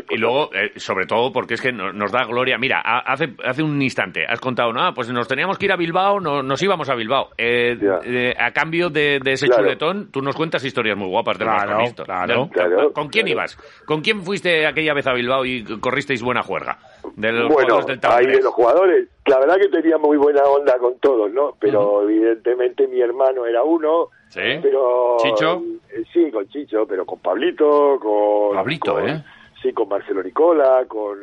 y, 0.09 0.17
luego, 0.17 0.49
eh, 0.53 0.73
sobre 0.75 1.05
todo, 1.05 1.31
porque 1.31 1.53
es 1.53 1.61
que 1.61 1.71
nos 1.71 2.11
da 2.11 2.25
gloria. 2.25 2.57
Mira, 2.57 2.81
hace, 2.81 3.33
hace 3.43 3.63
un 3.63 3.81
instante 3.81 4.25
has 4.27 4.39
contado, 4.39 4.73
no, 4.73 4.93
pues 4.93 5.09
nos 5.11 5.27
teníamos 5.27 5.57
que 5.57 5.65
ir 5.65 5.71
a 5.71 5.77
Bilbao, 5.77 6.19
no, 6.19 6.43
nos 6.43 6.61
íbamos 6.61 6.89
a 6.89 6.95
Bilbao. 6.95 7.29
Eh, 7.37 7.77
eh, 8.03 8.33
a 8.37 8.51
cambio 8.51 8.89
de, 8.89 9.21
ese 9.25 9.47
chuletón, 9.47 10.11
tú 10.11 10.21
nos 10.21 10.35
cuentas 10.35 10.63
historias 10.65 10.97
muy 10.97 11.07
guapas 11.07 11.37
de 11.37 11.45
claro, 11.45 12.49
claro, 12.51 12.93
¿Con 12.93 13.07
quién 13.07 13.27
ibas? 13.27 13.57
¿Con 13.85 14.01
quién 14.01 14.21
fuiste 14.21 14.65
aquella 14.67 14.93
vez 14.93 15.07
a 15.07 15.13
Bilbao 15.13 15.45
y 15.45 15.63
corristeis 15.79 16.21
buena 16.21 16.43
juerga? 16.43 16.79
De 17.15 17.31
los 17.31 17.51
bueno, 17.51 17.81
del 17.81 17.99
ahí 18.03 18.25
de 18.25 18.41
los 18.41 18.53
jugadores. 18.53 19.07
La 19.25 19.39
verdad 19.39 19.57
que 19.57 19.69
tenía 19.69 19.97
muy 19.97 20.17
buena 20.17 20.43
onda 20.43 20.77
con 20.77 20.99
todos, 20.99 21.31
¿no? 21.31 21.55
Pero 21.59 22.03
evidentemente 22.03 22.87
mi 22.87 23.01
hermano 23.01 23.45
era 23.45 23.63
uno 23.63 24.09
¿Sí? 24.35 24.59
Pero, 24.61 25.17
¿Chicho? 25.19 25.63
Eh, 25.89 26.03
sí, 26.11 26.29
con 26.29 26.47
Chicho, 26.49 26.85
pero 26.85 27.05
con 27.05 27.19
Pablito, 27.19 27.97
con... 28.01 28.55
Pablito, 28.55 28.99
¿eh? 28.99 29.23
Sí, 29.61 29.71
con 29.71 29.87
Marcelo 29.87 30.21
Nicola, 30.21 30.83
con, 30.87 31.17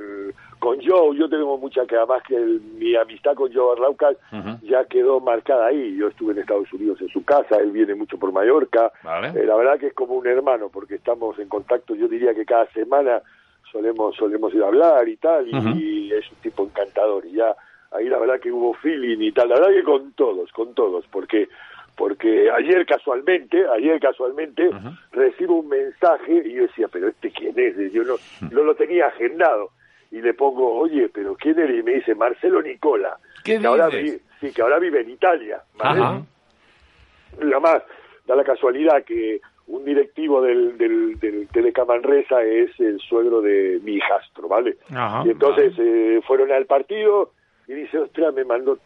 con 0.59 0.79
Joe. 0.83 1.17
Yo 1.17 1.29
tengo 1.29 1.59
mucha 1.59 1.85
que 1.87 1.97
además 1.97 2.23
que 2.27 2.37
mi 2.37 2.97
amistad 2.97 3.35
con 3.35 3.53
Joe 3.53 3.73
Arlaucas 3.73 4.17
ya 4.63 4.85
quedó 4.87 5.21
marcada 5.21 5.67
ahí. 5.67 5.95
Yo 5.97 6.09
estuve 6.09 6.33
en 6.33 6.39
Estados 6.39 6.73
Unidos 6.73 7.01
en 7.03 7.09
su 7.09 7.23
casa, 7.25 7.57
él 7.57 7.71
viene 7.71 7.95
mucho 7.95 8.17
por 8.19 8.33
Mallorca. 8.33 8.91
Eh, 9.35 9.45
la 9.45 9.57
verdad 9.57 9.79
que 9.79 9.89
es 9.89 9.95
como 9.95 10.15
un 10.15 10.27
hermano 10.27 10.71
porque 10.71 10.95
estamos 10.95 11.39
en 11.39 11.49
contacto, 11.49 11.95
yo 11.95 12.09
diría 12.09 12.35
que 12.35 12.47
cada 12.47 12.67
semana 12.73 13.21
solemos 13.71 14.17
solemos 14.17 14.53
ir 14.55 14.63
a 14.63 14.69
hablar 14.69 15.09
y 15.09 15.17
tal, 15.17 15.47
y 15.49 16.13
es 16.13 16.31
un 16.31 16.39
tipo 16.39 16.65
encantador. 16.65 17.27
Y 17.27 17.33
ya 17.35 17.55
ahí 17.95 18.09
la 18.09 18.19
verdad 18.19 18.41
que 18.41 18.51
hubo 18.51 18.75
feeling 18.75 19.19
y 19.21 19.33
tal. 19.33 19.49
La 19.49 19.57
verdad 19.57 19.75
que 19.75 19.83
con 19.85 20.13
todos, 20.13 20.51
con 20.53 20.75
todos, 20.75 21.05
porque 21.11 21.49
porque 21.97 22.51
ayer 22.51 22.87
casualmente, 22.87 23.65
ayer 23.77 24.01
casualmente 24.01 24.71
recibo 25.13 25.61
un 25.61 25.69
mensaje 25.69 26.43
y 26.47 26.55
yo 26.55 26.63
decía, 26.63 26.89
pero 26.91 27.09
este 27.09 27.31
quién 27.31 27.59
es, 27.59 27.93
yo 27.93 28.03
no, 28.03 28.15
no 28.51 28.63
lo 28.63 28.75
tenía 28.75 29.07
agendado. 29.07 29.71
Y 30.11 30.21
le 30.21 30.35
pongo, 30.35 30.79
oye, 30.79 31.09
pero 31.09 31.35
quién 31.37 31.59
eres 31.59 31.81
y 31.81 31.83
me 31.83 31.95
dice 31.95 32.15
Marcelo 32.15 32.61
Nicola, 32.61 33.17
que 33.45 33.57
ahora 33.65 33.91
sí, 33.91 34.21
que 34.53 34.63
ahora 34.63 34.79
vive 34.79 35.01
en 35.01 35.11
Italia, 35.11 35.63
¿vale? 35.79 36.25
Nada 37.41 37.61
más 37.61 37.83
da 38.27 38.37
la 38.37 38.45
casualidad 38.45 39.05
que 39.05 39.41
un 39.69 39.85
directivo 39.85 40.43
del, 40.43 40.77
del, 40.77 41.19
del 41.19 41.49
Telecamanresa 41.49 42.43
es 42.43 42.79
el 42.79 42.99
suegro 43.01 43.41
de 43.41 43.81
mi 43.83 43.95
hijastro, 43.95 44.49
¿vale? 44.49 44.77
y 45.25 45.31
entonces 45.31 45.73
eh, 45.79 46.21
fueron 46.27 46.53
al 46.53 46.67
partido 46.67 47.33
y 47.73 47.75
dice, 47.75 47.99
ostras, 47.99 48.35
me 48.35 48.45
mandó, 48.45 48.79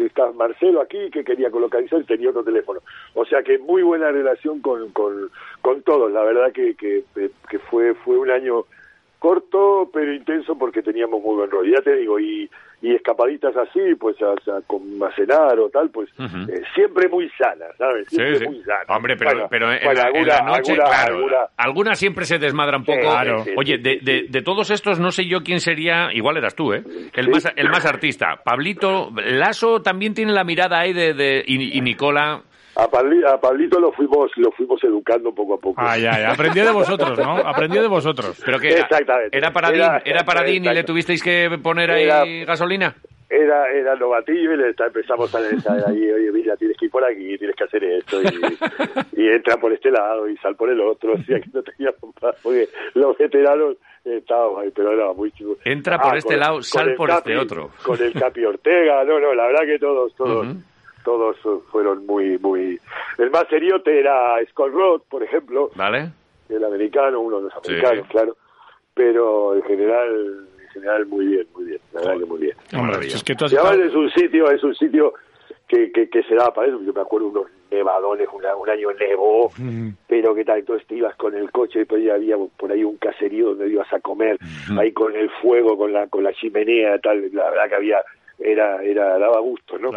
está 0.00 0.32
Marcelo 0.32 0.80
aquí 0.80 1.08
que 1.10 1.22
quería 1.22 1.48
localizar 1.50 2.00
y 2.00 2.04
tenía 2.04 2.30
otro 2.30 2.42
teléfono. 2.42 2.80
O 3.14 3.24
sea 3.24 3.44
que 3.44 3.58
muy 3.58 3.82
buena 3.82 4.10
relación 4.10 4.60
con, 4.60 4.90
con, 4.90 5.30
con 5.62 5.82
todos, 5.82 6.10
la 6.10 6.24
verdad 6.24 6.52
que, 6.52 6.74
que, 6.74 7.04
que 7.48 7.58
fue, 7.60 7.94
fue 7.94 8.18
un 8.18 8.30
año 8.30 8.64
corto 9.24 9.88
pero 9.90 10.12
intenso 10.12 10.54
porque 10.58 10.82
teníamos 10.82 11.22
muy 11.22 11.36
buen 11.36 11.50
rollo. 11.50 11.72
Ya 11.74 11.82
te 11.82 11.96
digo, 11.96 12.20
y, 12.20 12.46
y 12.82 12.94
escapaditas 12.94 13.56
así, 13.56 13.94
pues 13.98 14.16
a, 14.20 14.60
con 14.66 14.82
a 15.02 15.10
cenar 15.16 15.58
o 15.58 15.70
tal, 15.70 15.88
pues 15.88 16.10
eh, 16.18 16.62
siempre 16.74 17.08
muy 17.08 17.30
sanas, 17.30 17.74
¿sabes? 17.78 18.06
Siempre 18.08 18.46
muy 18.46 18.62
sanas. 18.62 18.84
Hombre, 18.88 19.16
pero, 19.16 19.46
pero 19.48 19.72
en, 19.72 20.26
la, 20.26 20.42
noche, 20.42 20.74
claro, 20.74 21.26
algunas 21.56 21.98
siempre 21.98 22.26
se 22.26 22.38
desmadran 22.38 22.82
un 22.82 22.84
poco. 22.84 23.00
Claro. 23.00 23.44
Oye, 23.56 23.78
de, 23.78 24.00
de, 24.02 24.26
de, 24.28 24.42
todos 24.42 24.70
estos, 24.70 25.00
no 25.00 25.10
sé 25.10 25.24
yo 25.26 25.40
quién 25.42 25.60
sería, 25.60 26.12
igual 26.12 26.36
eras 26.36 26.54
tú, 26.54 26.74
¿eh? 26.74 26.84
El, 27.14 27.30
más, 27.30 27.50
el 27.56 27.70
más 27.70 27.86
artista. 27.86 28.42
Pablito, 28.44 29.10
Lazo 29.24 29.80
también 29.80 30.12
tiene 30.12 30.32
la 30.32 30.44
mirada 30.44 30.80
ahí 30.80 30.92
de... 30.92 31.14
de 31.14 31.42
y, 31.46 31.78
y 31.78 31.80
Nicola... 31.80 32.42
A, 32.76 32.88
Pablito 33.40 33.78
lo 33.78 33.92
fuimos 33.92 34.30
lo 34.36 34.50
fuimos 34.52 34.82
educando 34.82 35.32
poco 35.32 35.54
a 35.54 35.58
poco. 35.58 35.80
Ah, 35.80 35.96
ya, 35.96 36.18
ya. 36.18 36.32
Aprendió 36.32 36.64
de 36.64 36.72
vosotros, 36.72 37.18
¿no? 37.18 37.36
Aprendió 37.36 37.82
de 37.82 37.88
vosotros. 37.88 38.42
Pero 38.44 38.58
que 38.58 38.70
Exactamente. 38.70 39.36
¿Era 39.36 39.52
para 39.52 39.68
era, 39.68 40.02
¿Era 40.04 40.24
para 40.24 40.48
y 40.48 40.58
le 40.58 40.84
tuvisteis 40.84 41.22
que 41.22 41.58
poner 41.62 41.90
ahí 41.90 42.44
gasolina? 42.44 42.94
Era, 43.30 43.72
era 43.72 43.94
novatillo 43.96 44.52
y 44.52 44.56
le 44.56 44.68
empezamos 44.68 45.34
a 45.34 45.40
decir 45.40 45.70
ahí, 45.86 46.10
oye, 46.10 46.30
mira, 46.30 46.56
tienes 46.56 46.76
que 46.76 46.84
ir 46.84 46.90
por 46.90 47.04
aquí, 47.04 47.36
tienes 47.38 47.56
que 47.56 47.64
hacer 47.64 47.82
esto, 47.82 48.20
y, 48.22 49.26
entra 49.28 49.56
por 49.56 49.72
este 49.72 49.90
lado 49.90 50.28
y 50.28 50.36
sal 50.36 50.54
por 50.54 50.70
el 50.70 50.80
otro, 50.80 51.12
o 51.14 51.22
sea 51.22 51.40
que 51.40 51.50
no 51.52 51.62
teníamos 51.62 52.14
porque 52.42 52.68
los 52.92 53.18
veteranos 53.18 53.76
estábamos 54.04 54.62
ahí, 54.62 54.70
pero 54.74 54.92
era 54.92 55.12
muy 55.14 55.32
chido. 55.32 55.56
Entra 55.64 55.98
por 55.98 56.14
ah, 56.14 56.18
este 56.18 56.36
lado, 56.36 56.62
sal 56.62 56.94
por 56.94 57.10
este 57.10 57.36
otro. 57.36 57.70
Con 57.82 58.00
el 58.00 58.12
Capi 58.12 58.44
Ortega, 58.44 59.02
no, 59.04 59.18
no, 59.18 59.34
la 59.34 59.46
verdad 59.46 59.66
que 59.66 59.78
todos, 59.78 60.14
todos 60.14 60.46
todos 61.04 61.36
fueron 61.70 62.06
muy, 62.06 62.38
muy... 62.38 62.80
El 63.18 63.30
más 63.30 63.46
seriote 63.48 64.00
era 64.00 64.36
Scott 64.50 64.72
Roth, 64.72 65.02
por 65.08 65.22
ejemplo. 65.22 65.70
Vale. 65.76 66.10
El 66.48 66.64
americano, 66.64 67.20
uno 67.20 67.36
de 67.36 67.42
los 67.44 67.54
americanos, 67.54 68.06
claro. 68.08 68.36
Pero 68.94 69.54
en 69.54 69.62
general, 69.62 70.46
en 70.60 70.68
general 70.70 71.06
muy 71.06 71.26
bien, 71.26 71.46
muy 71.54 71.64
bien. 71.64 71.80
La 71.92 72.00
verdad 72.00 72.18
que 72.18 72.26
muy 72.26 72.40
bien. 72.40 72.56
es 73.02 73.22
que 73.22 73.34
tú 73.34 73.44
has 73.44 73.52
es 73.52 73.94
un 73.94 74.10
sitio, 74.10 74.50
es 74.50 74.62
un 74.64 74.74
sitio 74.74 75.14
que, 75.68 75.92
que, 75.92 76.08
que, 76.08 76.22
se 76.24 76.34
da 76.34 76.52
para 76.52 76.68
eso. 76.68 76.80
Yo 76.82 76.92
me 76.92 77.00
acuerdo 77.00 77.28
unos 77.28 77.46
nevadones, 77.70 78.28
un 78.32 78.70
año 78.70 78.88
nevó, 78.92 79.50
pero 80.06 80.34
que 80.34 80.44
tal, 80.44 80.60
entonces 80.60 80.86
te 80.86 80.96
ibas 80.96 81.16
con 81.16 81.34
el 81.34 81.50
coche 81.50 81.80
y 81.80 81.84
pues 81.84 82.08
había 82.10 82.36
por 82.56 82.70
ahí 82.70 82.84
un 82.84 82.96
caserío 82.96 83.48
donde 83.48 83.68
ibas 83.68 83.92
a 83.92 84.00
comer, 84.00 84.38
ahí 84.78 84.92
con 84.92 85.14
el 85.16 85.28
fuego, 85.42 85.76
con 85.76 85.92
la, 85.92 86.06
con 86.06 86.22
la 86.22 86.32
chimenea, 86.32 86.98
tal, 86.98 87.30
la 87.32 87.50
verdad 87.50 87.68
que 87.68 87.74
había 87.74 87.98
era, 88.38 88.82
era 88.82 89.18
daba 89.18 89.40
gusto, 89.40 89.78
¿no? 89.78 89.90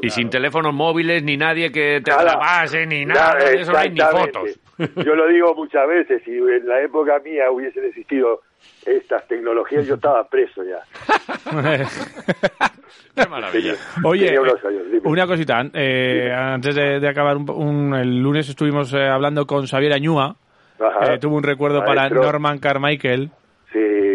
y 0.00 0.10
sin 0.10 0.28
teléfonos 0.30 0.74
móviles, 0.74 1.22
ni 1.22 1.36
nadie 1.36 1.70
que 1.70 2.00
te 2.02 2.10
grabase, 2.10 2.86
ni 2.86 3.04
nada, 3.04 3.38
eso 3.50 3.72
no 3.72 3.78
hay 3.78 3.90
ni 3.90 4.00
fotos. 4.00 4.60
Yo 4.78 5.14
lo 5.14 5.26
digo 5.28 5.54
muchas 5.54 5.88
veces, 5.88 6.22
si 6.24 6.30
en 6.30 6.66
la 6.66 6.80
época 6.80 7.18
mía 7.24 7.50
hubiesen 7.50 7.84
existido 7.84 8.42
estas 8.86 9.26
tecnologías, 9.26 9.86
yo 9.86 9.96
estaba 9.96 10.24
preso 10.28 10.62
ya. 10.62 10.80
Qué 13.14 13.28
maravilla. 13.28 13.74
Oye, 14.04 14.38
una 15.04 15.26
cosita, 15.26 15.64
eh, 15.74 16.32
antes 16.32 16.74
de, 16.74 17.08
acabar, 17.08 17.36
un, 17.36 17.94
el 17.94 18.20
lunes 18.20 18.48
estuvimos 18.48 18.94
eh, 18.94 19.08
hablando 19.08 19.46
con 19.46 19.66
Xavier 19.66 19.94
Añúa, 19.94 20.36
eh, 20.80 21.18
tuvo 21.20 21.36
un 21.36 21.42
recuerdo 21.42 21.84
para 21.84 22.08
Norman 22.08 22.58
Carmichael. 22.58 23.30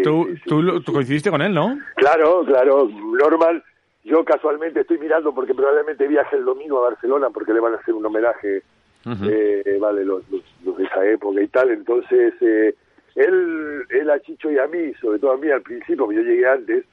Sí, 0.04 0.40
¿Tú, 0.46 0.80
Tú, 0.82 0.92
coincidiste 0.92 1.30
con 1.30 1.42
él, 1.42 1.54
¿no? 1.54 1.78
Claro, 1.96 2.44
claro. 2.44 2.88
Normal, 2.88 3.62
yo 4.04 4.24
casualmente 4.24 4.80
estoy 4.80 4.98
mirando 4.98 5.34
porque 5.34 5.54
probablemente 5.54 6.06
viaje 6.06 6.36
el 6.36 6.44
domingo 6.44 6.78
a 6.78 6.90
Barcelona 6.90 7.30
porque 7.30 7.52
le 7.52 7.60
van 7.60 7.74
a 7.74 7.78
hacer 7.78 7.94
un 7.94 8.04
homenaje, 8.04 8.62
eh, 9.06 9.78
vale, 9.80 10.04
los, 10.04 10.22
los, 10.30 10.76
de 10.76 10.84
esa 10.84 11.06
época 11.06 11.40
y 11.40 11.48
tal. 11.48 11.70
Entonces, 11.70 12.34
eh, 12.40 12.74
él, 13.14 13.86
él 13.90 14.10
a 14.10 14.20
Chicho 14.20 14.50
y 14.50 14.58
a 14.58 14.66
mí, 14.66 14.92
sobre 15.00 15.18
todo 15.18 15.32
a 15.32 15.36
mí 15.36 15.50
al 15.50 15.62
principio, 15.62 16.08
que 16.08 16.16
yo 16.16 16.22
llegué 16.22 16.46
antes, 16.46 16.84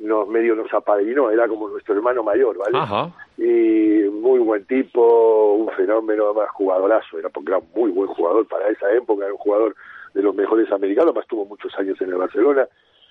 nos 0.00 0.28
medio 0.28 0.54
nos 0.54 0.72
apadrinó, 0.72 1.30
era 1.30 1.46
como 1.48 1.68
nuestro 1.68 1.94
hermano 1.94 2.22
mayor, 2.22 2.56
¿vale? 2.58 3.12
Y 3.36 4.08
muy 4.10 4.38
buen 4.40 4.64
tipo, 4.66 5.54
un 5.54 5.70
fenómeno, 5.70 6.34
más 6.34 6.50
jugadorazo, 6.50 7.18
era 7.18 7.28
porque 7.28 7.50
era 7.50 7.60
muy 7.74 7.90
buen 7.90 8.08
jugador 8.08 8.46
para 8.46 8.68
esa 8.68 8.90
época, 8.92 9.24
era 9.24 9.32
un 9.32 9.38
jugador 9.38 9.74
de 10.14 10.22
los 10.22 10.34
mejores 10.34 10.70
americanos, 10.72 11.14
más 11.14 11.26
tuvo 11.26 11.44
muchos 11.44 11.76
años 11.78 12.00
en 12.00 12.08
el 12.08 12.14
Barcelona, 12.14 12.66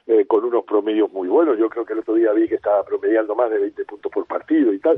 eh, 0.05 0.25
con 0.25 0.43
unos 0.43 0.65
promedios 0.65 1.11
muy 1.13 1.29
buenos. 1.29 1.57
Yo 1.57 1.69
creo 1.69 1.85
que 1.85 1.93
el 1.93 1.99
otro 1.99 2.15
día 2.15 2.33
vi 2.33 2.47
que 2.47 2.55
estaba 2.55 2.83
promediando 2.83 3.35
más 3.35 3.49
de 3.49 3.59
20 3.59 3.85
puntos 3.85 4.11
por 4.11 4.25
partido 4.25 4.73
y 4.73 4.79
tal. 4.79 4.97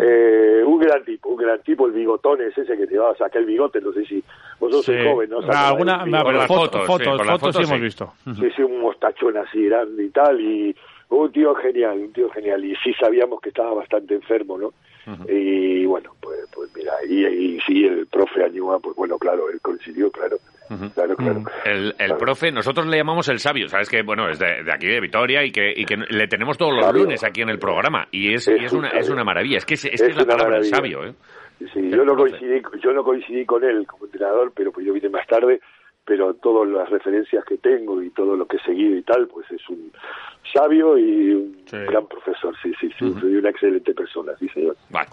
eh, 0.00 0.62
un 0.64 0.78
gran 0.78 1.04
tipo, 1.04 1.28
un 1.30 1.36
gran 1.36 1.60
tipo, 1.62 1.86
el 1.86 1.92
bigotón 1.92 2.40
es 2.42 2.56
ese 2.56 2.76
que 2.76 2.86
te 2.86 2.98
va 2.98 3.10
a 3.10 3.16
sacar 3.16 3.42
el 3.42 3.46
bigote, 3.46 3.80
no 3.80 3.92
sé 3.92 4.04
si 4.06 4.22
vosotros 4.58 4.86
sois 4.86 5.04
joven, 5.04 5.30
¿no? 5.30 5.40
Ah, 5.50 5.68
alguna, 5.68 6.06
las 6.06 6.46
fotos, 6.46 6.86
fotos, 6.86 7.26
fotos, 7.26 7.56
sí, 7.56 7.62
hemos 7.62 7.80
visto. 7.80 8.12
Sí, 8.24 8.48
sí, 8.56 8.62
un 8.62 8.80
mostachón 8.80 9.36
así 9.36 9.66
grande 9.66 10.04
y 10.04 10.10
tal, 10.10 10.40
y 10.40 10.74
un 11.10 11.32
tío 11.32 11.54
genial, 11.54 11.98
un 11.98 12.12
tío 12.12 12.30
genial, 12.30 12.64
y 12.64 12.74
sí 12.76 12.92
sabíamos 12.94 13.40
que 13.40 13.50
estaba 13.50 13.74
bastante 13.74 14.14
enfermo, 14.14 14.56
¿no? 14.58 14.72
Y 15.26 15.86
bueno, 15.86 16.12
pues, 16.20 16.38
pues 16.54 16.70
mira, 16.76 16.92
y, 17.08 17.24
y 17.26 17.60
sí, 17.66 17.86
el 17.86 18.06
profe 18.06 18.44
Añua, 18.44 18.78
pues 18.78 18.94
bueno, 18.94 19.18
claro, 19.18 19.48
él 19.50 19.58
coincidió, 19.60 20.10
claro. 20.10 20.36
Claro, 20.94 21.16
claro. 21.16 21.42
El, 21.64 21.94
el 21.98 22.16
profe, 22.16 22.52
nosotros 22.52 22.86
le 22.86 22.98
llamamos 22.98 23.28
el 23.28 23.38
sabio, 23.38 23.68
sabes 23.68 23.88
que, 23.88 24.02
bueno, 24.02 24.28
es 24.28 24.38
de, 24.38 24.70
aquí 24.72 24.86
de 24.86 25.00
Vitoria 25.00 25.44
y 25.44 25.50
que, 25.50 25.72
y 25.74 25.84
que 25.84 25.96
le 25.96 26.28
tenemos 26.28 26.58
todos 26.58 26.74
los 26.74 26.92
lunes 26.92 27.24
aquí 27.24 27.40
en 27.40 27.48
el 27.48 27.58
programa. 27.58 28.06
Y 28.10 28.34
es, 28.34 28.46
es, 28.48 28.72
una, 28.72 28.88
es 28.88 29.08
una 29.08 29.24
maravilla, 29.24 29.58
es 29.58 29.64
que 29.64 29.74
es, 29.74 29.84
es, 29.86 30.16
la 30.16 30.24
palabra 30.24 30.58
el 30.58 30.64
sabio, 30.64 31.04
¿eh? 31.04 31.14
Sí, 31.72 31.90
yo 31.90 32.04
no, 32.04 32.14
coincidí, 32.14 32.62
yo 32.80 32.92
no 32.92 33.02
coincidí 33.02 33.44
con 33.44 33.64
él 33.64 33.84
como 33.86 34.04
entrenador, 34.04 34.52
pero 34.54 34.70
pues 34.70 34.86
yo 34.86 34.92
vine 34.92 35.08
más 35.08 35.26
tarde, 35.26 35.60
pero 36.04 36.34
todas 36.34 36.68
las 36.68 36.88
referencias 36.88 37.44
que 37.44 37.58
tengo 37.58 38.00
y 38.00 38.10
todo 38.10 38.36
lo 38.36 38.46
que 38.46 38.58
he 38.58 38.62
seguido 38.62 38.96
y 38.96 39.02
tal, 39.02 39.26
pues 39.26 39.50
es 39.50 39.68
un 39.68 39.90
sabio 40.52 40.96
y 40.98 41.32
un 41.32 41.56
gran 41.70 42.06
profesor, 42.06 42.54
sí, 42.62 42.72
sí, 42.80 42.88
sí, 42.98 43.14
soy 43.20 43.36
una 43.36 43.50
excelente 43.50 43.92
persona, 43.92 44.32
sí, 44.38 44.48
señor. 44.48 44.76
Vale. 44.90 45.08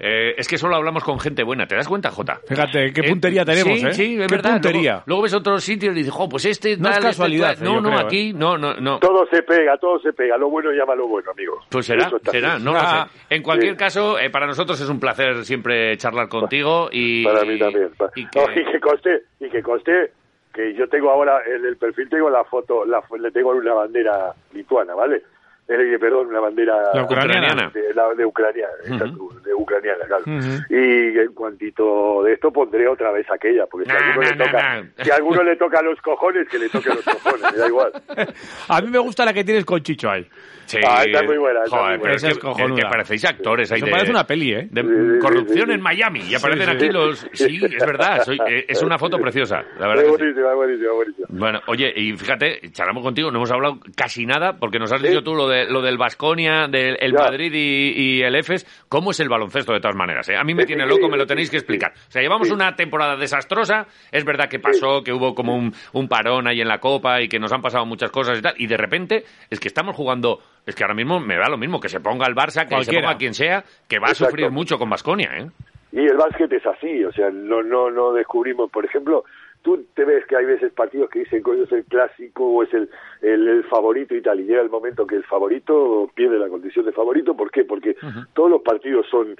Eh, 0.00 0.34
es 0.36 0.46
que 0.46 0.56
solo 0.58 0.76
hablamos 0.76 1.02
con 1.04 1.18
gente 1.18 1.42
buena, 1.42 1.66
¿te 1.66 1.74
das 1.74 1.88
cuenta, 1.88 2.10
Jota? 2.10 2.40
Fíjate, 2.46 2.92
qué 2.92 3.02
puntería 3.02 3.44
tenemos, 3.44 3.80
sí, 3.80 3.86
¿eh? 3.86 3.92
Sí, 3.92 4.20
es 4.20 4.30
verdad. 4.30 4.52
Puntería? 4.52 5.02
Luego, 5.06 5.22
ves 5.22 5.34
otros 5.34 5.64
sitios 5.64 5.92
y 5.94 5.98
dices, 5.98 6.12
jo, 6.12 6.28
pues 6.28 6.44
este... 6.44 6.76
No 6.76 6.90
es 6.90 6.98
casualidad. 6.98 7.52
Este, 7.52 7.64
no, 7.64 7.80
no, 7.80 7.98
¿eh? 7.98 8.02
aquí, 8.04 8.32
no, 8.32 8.56
no, 8.56 8.74
no. 8.74 8.98
Todo 8.98 9.26
se 9.26 9.42
pega, 9.42 9.76
todo 9.78 9.98
se 10.00 10.12
pega, 10.12 10.36
lo 10.36 10.48
bueno 10.50 10.70
llama 10.70 10.94
lo 10.94 11.08
bueno, 11.08 11.30
amigo. 11.30 11.60
Pues 11.68 11.86
será, 11.86 12.10
será, 12.30 12.58
no 12.58 12.72
lo 12.72 12.80
sé. 12.80 12.96
En 13.30 13.42
cualquier 13.42 13.76
caso, 13.76 14.16
para 14.32 14.46
nosotros 14.46 14.80
es 14.80 14.88
un 14.88 15.00
placer 15.00 15.44
siempre 15.44 15.96
charlar 15.96 16.28
contigo 16.28 16.88
y... 16.92 17.24
Para 17.24 17.44
mí 17.44 17.58
también. 17.58 17.90
Y, 18.14 18.26
que... 18.26 18.60
y 18.60 18.64
que 18.72 18.80
conste, 18.80 19.22
y 19.40 19.48
que 19.48 19.62
conste 19.62 20.12
que 20.58 20.74
yo 20.74 20.88
tengo 20.88 21.08
ahora 21.08 21.40
en 21.46 21.64
el 21.64 21.76
perfil 21.76 22.08
tengo 22.08 22.28
la 22.28 22.42
foto, 22.42 22.84
la, 22.84 23.00
le 23.16 23.30
tengo 23.30 23.50
una 23.50 23.74
bandera 23.74 24.34
lituana, 24.52 24.92
¿vale? 24.92 25.22
Eh, 25.70 25.98
perdón, 26.00 26.28
una 26.28 26.40
bandera 26.40 26.76
ucraniana. 27.04 27.70
De, 27.74 27.92
la, 27.94 28.14
de 28.14 28.24
Ucrania, 28.24 28.68
de 28.86 29.54
ucraniana, 29.54 30.04
claro. 30.06 30.24
Y 30.70 31.18
en 31.18 31.34
cuantito 31.34 32.22
de 32.22 32.32
esto 32.32 32.50
pondré 32.50 32.88
otra 32.88 33.12
vez 33.12 33.26
aquella, 33.30 33.66
porque 33.66 33.90
si, 33.90 33.92
a 33.94 33.98
alguno 33.98 34.30
le 34.30 34.36
toca, 34.36 34.82
si 35.02 35.10
a 35.10 35.14
alguno 35.16 35.42
le 35.42 35.56
toca 35.56 35.82
los 35.82 36.00
cojones, 36.00 36.48
que 36.48 36.58
le 36.58 36.70
toque 36.70 36.88
los 36.88 37.04
cojones, 37.04 37.52
me 37.52 37.58
da 37.58 37.68
igual. 37.68 37.92
a 38.68 38.80
mí 38.80 38.90
me 38.90 38.98
gusta 38.98 39.26
la 39.26 39.34
que 39.34 39.44
tienes 39.44 39.66
con 39.66 39.82
Chicho 39.82 40.08
ahí. 40.08 40.26
Sí. 40.64 40.78
Ah, 40.86 41.02
está 41.02 41.22
muy 41.22 41.38
buena. 41.38 41.60
Joder, 41.66 41.98
pero 41.98 42.14
es 42.14 42.22
que, 42.22 42.74
que, 42.74 42.82
parecéis 42.82 43.24
actores 43.24 43.72
ahí. 43.72 43.80
de, 43.80 43.90
parece 43.90 44.10
una 44.10 44.26
peli, 44.26 44.52
¿eh? 44.52 44.68
De 44.70 45.18
corrupción 45.18 45.70
en 45.70 45.80
Miami. 45.80 46.20
Y 46.28 46.34
aparecen 46.34 46.68
aquí 46.68 46.88
los. 46.88 47.26
Sí, 47.32 47.58
es 47.64 47.86
verdad. 47.86 48.22
Eh, 48.46 48.66
es 48.68 48.82
una 48.82 48.98
foto 48.98 49.16
preciosa. 49.18 49.62
La 49.78 49.88
verdad. 49.88 50.04
buenísima, 50.08 50.54
buenísima, 50.54 50.92
buenísima. 50.92 51.26
Bueno, 51.30 51.60
oye, 51.68 51.90
y 51.96 52.14
fíjate, 52.16 52.70
charlamos 52.70 53.02
contigo, 53.02 53.30
no 53.30 53.38
hemos 53.38 53.50
hablado 53.50 53.78
casi 53.96 54.26
nada 54.26 54.58
porque 54.58 54.78
nos 54.78 54.92
has 54.92 55.00
dicho 55.00 55.22
tú 55.22 55.34
lo 55.34 55.48
de 55.48 55.57
de, 55.58 55.70
lo 55.70 55.82
del 55.82 55.98
Basconia, 55.98 56.66
del 56.68 56.96
el 57.00 57.12
Madrid 57.12 57.52
y, 57.54 58.22
el 58.22 58.34
EFES, 58.34 58.86
¿cómo 58.88 59.10
es 59.10 59.20
el 59.20 59.28
baloncesto 59.28 59.72
de 59.72 59.80
todas 59.80 59.96
maneras? 59.96 60.28
Eh? 60.28 60.36
A 60.36 60.44
mí 60.44 60.54
me 60.54 60.64
tiene 60.64 60.86
loco, 60.86 61.08
me 61.08 61.16
lo 61.16 61.26
tenéis 61.26 61.50
que 61.50 61.56
explicar. 61.56 61.92
O 61.94 62.10
sea, 62.10 62.22
llevamos 62.22 62.50
una 62.50 62.74
temporada 62.74 63.16
desastrosa, 63.16 63.86
es 64.10 64.24
verdad 64.24 64.48
que 64.48 64.58
pasó, 64.58 65.02
que 65.02 65.12
hubo 65.12 65.34
como 65.34 65.56
un, 65.56 65.72
un 65.92 66.08
parón 66.08 66.48
ahí 66.48 66.60
en 66.60 66.68
la 66.68 66.78
Copa 66.78 67.20
y 67.20 67.28
que 67.28 67.38
nos 67.38 67.52
han 67.52 67.62
pasado 67.62 67.86
muchas 67.86 68.10
cosas 68.10 68.38
y 68.38 68.42
tal, 68.42 68.54
y 68.56 68.66
de 68.66 68.76
repente 68.76 69.24
es 69.50 69.60
que 69.60 69.68
estamos 69.68 69.96
jugando 69.96 70.40
es 70.66 70.74
que 70.74 70.84
ahora 70.84 70.94
mismo 70.94 71.18
me 71.18 71.36
da 71.36 71.48
lo 71.48 71.56
mismo 71.56 71.80
que 71.80 71.88
se 71.88 72.00
ponga 72.00 72.26
el 72.26 72.34
Barça, 72.34 72.68
que 72.68 72.84
se 72.84 72.92
ponga 72.92 73.16
quien 73.16 73.32
sea, 73.32 73.64
que 73.88 73.98
va 73.98 74.08
a 74.08 74.14
sufrir 74.14 74.50
mucho 74.50 74.78
con 74.78 74.90
Basconia, 74.90 75.30
¿eh? 75.38 75.46
Y 75.90 76.00
el 76.00 76.18
básquet 76.18 76.52
es 76.52 76.66
así, 76.66 77.02
o 77.02 77.12
sea, 77.12 77.30
no, 77.30 77.62
no, 77.62 77.90
no 77.90 78.12
descubrimos, 78.12 78.70
por 78.70 78.84
ejemplo, 78.84 79.24
tú 79.62 79.84
te 79.94 80.04
ves 80.04 80.24
que 80.26 80.36
hay 80.36 80.44
veces 80.44 80.72
partidos 80.72 81.10
que 81.10 81.20
dicen 81.20 81.42
que 81.42 81.62
es 81.62 81.72
el 81.72 81.84
clásico 81.84 82.44
o 82.46 82.62
es 82.62 82.72
el, 82.72 82.88
el, 83.22 83.64
favorito 83.64 84.14
y 84.14 84.22
tal, 84.22 84.40
y 84.40 84.44
llega 84.44 84.62
el 84.62 84.70
momento 84.70 85.06
que 85.06 85.16
el 85.16 85.24
favorito 85.24 86.10
pierde 86.14 86.38
la 86.38 86.48
condición 86.48 86.86
de 86.86 86.92
favorito, 86.92 87.36
¿por 87.36 87.50
qué? 87.50 87.64
Porque 87.64 87.96
todos 88.34 88.50
los 88.50 88.62
partidos 88.62 89.06
son, 89.10 89.36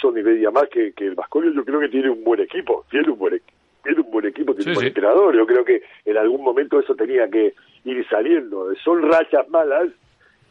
son 0.00 0.18
y 0.18 0.22
media 0.22 0.50
más 0.50 0.68
que, 0.68 0.92
que 0.92 1.06
el 1.06 1.14
Vasconia, 1.14 1.52
yo 1.54 1.64
creo 1.64 1.80
que 1.80 1.88
tiene 1.88 2.10
un 2.10 2.24
buen 2.24 2.40
equipo, 2.40 2.84
tiene 2.90 3.10
un 3.10 3.18
buen 3.18 3.34
equipo 3.34 3.54
tiene 3.82 4.02
un 4.02 4.10
buen 4.10 4.26
equipo, 4.26 4.54
tiene 4.54 4.72
un 4.72 4.74
buen 4.74 4.88
entrenador. 4.88 5.34
Yo 5.34 5.46
creo 5.46 5.64
que 5.64 5.82
en 6.04 6.18
algún 6.18 6.44
momento 6.44 6.78
eso 6.78 6.94
tenía 6.94 7.30
que 7.30 7.54
ir 7.86 8.06
saliendo. 8.10 8.74
Son 8.84 9.00
rachas 9.02 9.48
malas 9.48 9.88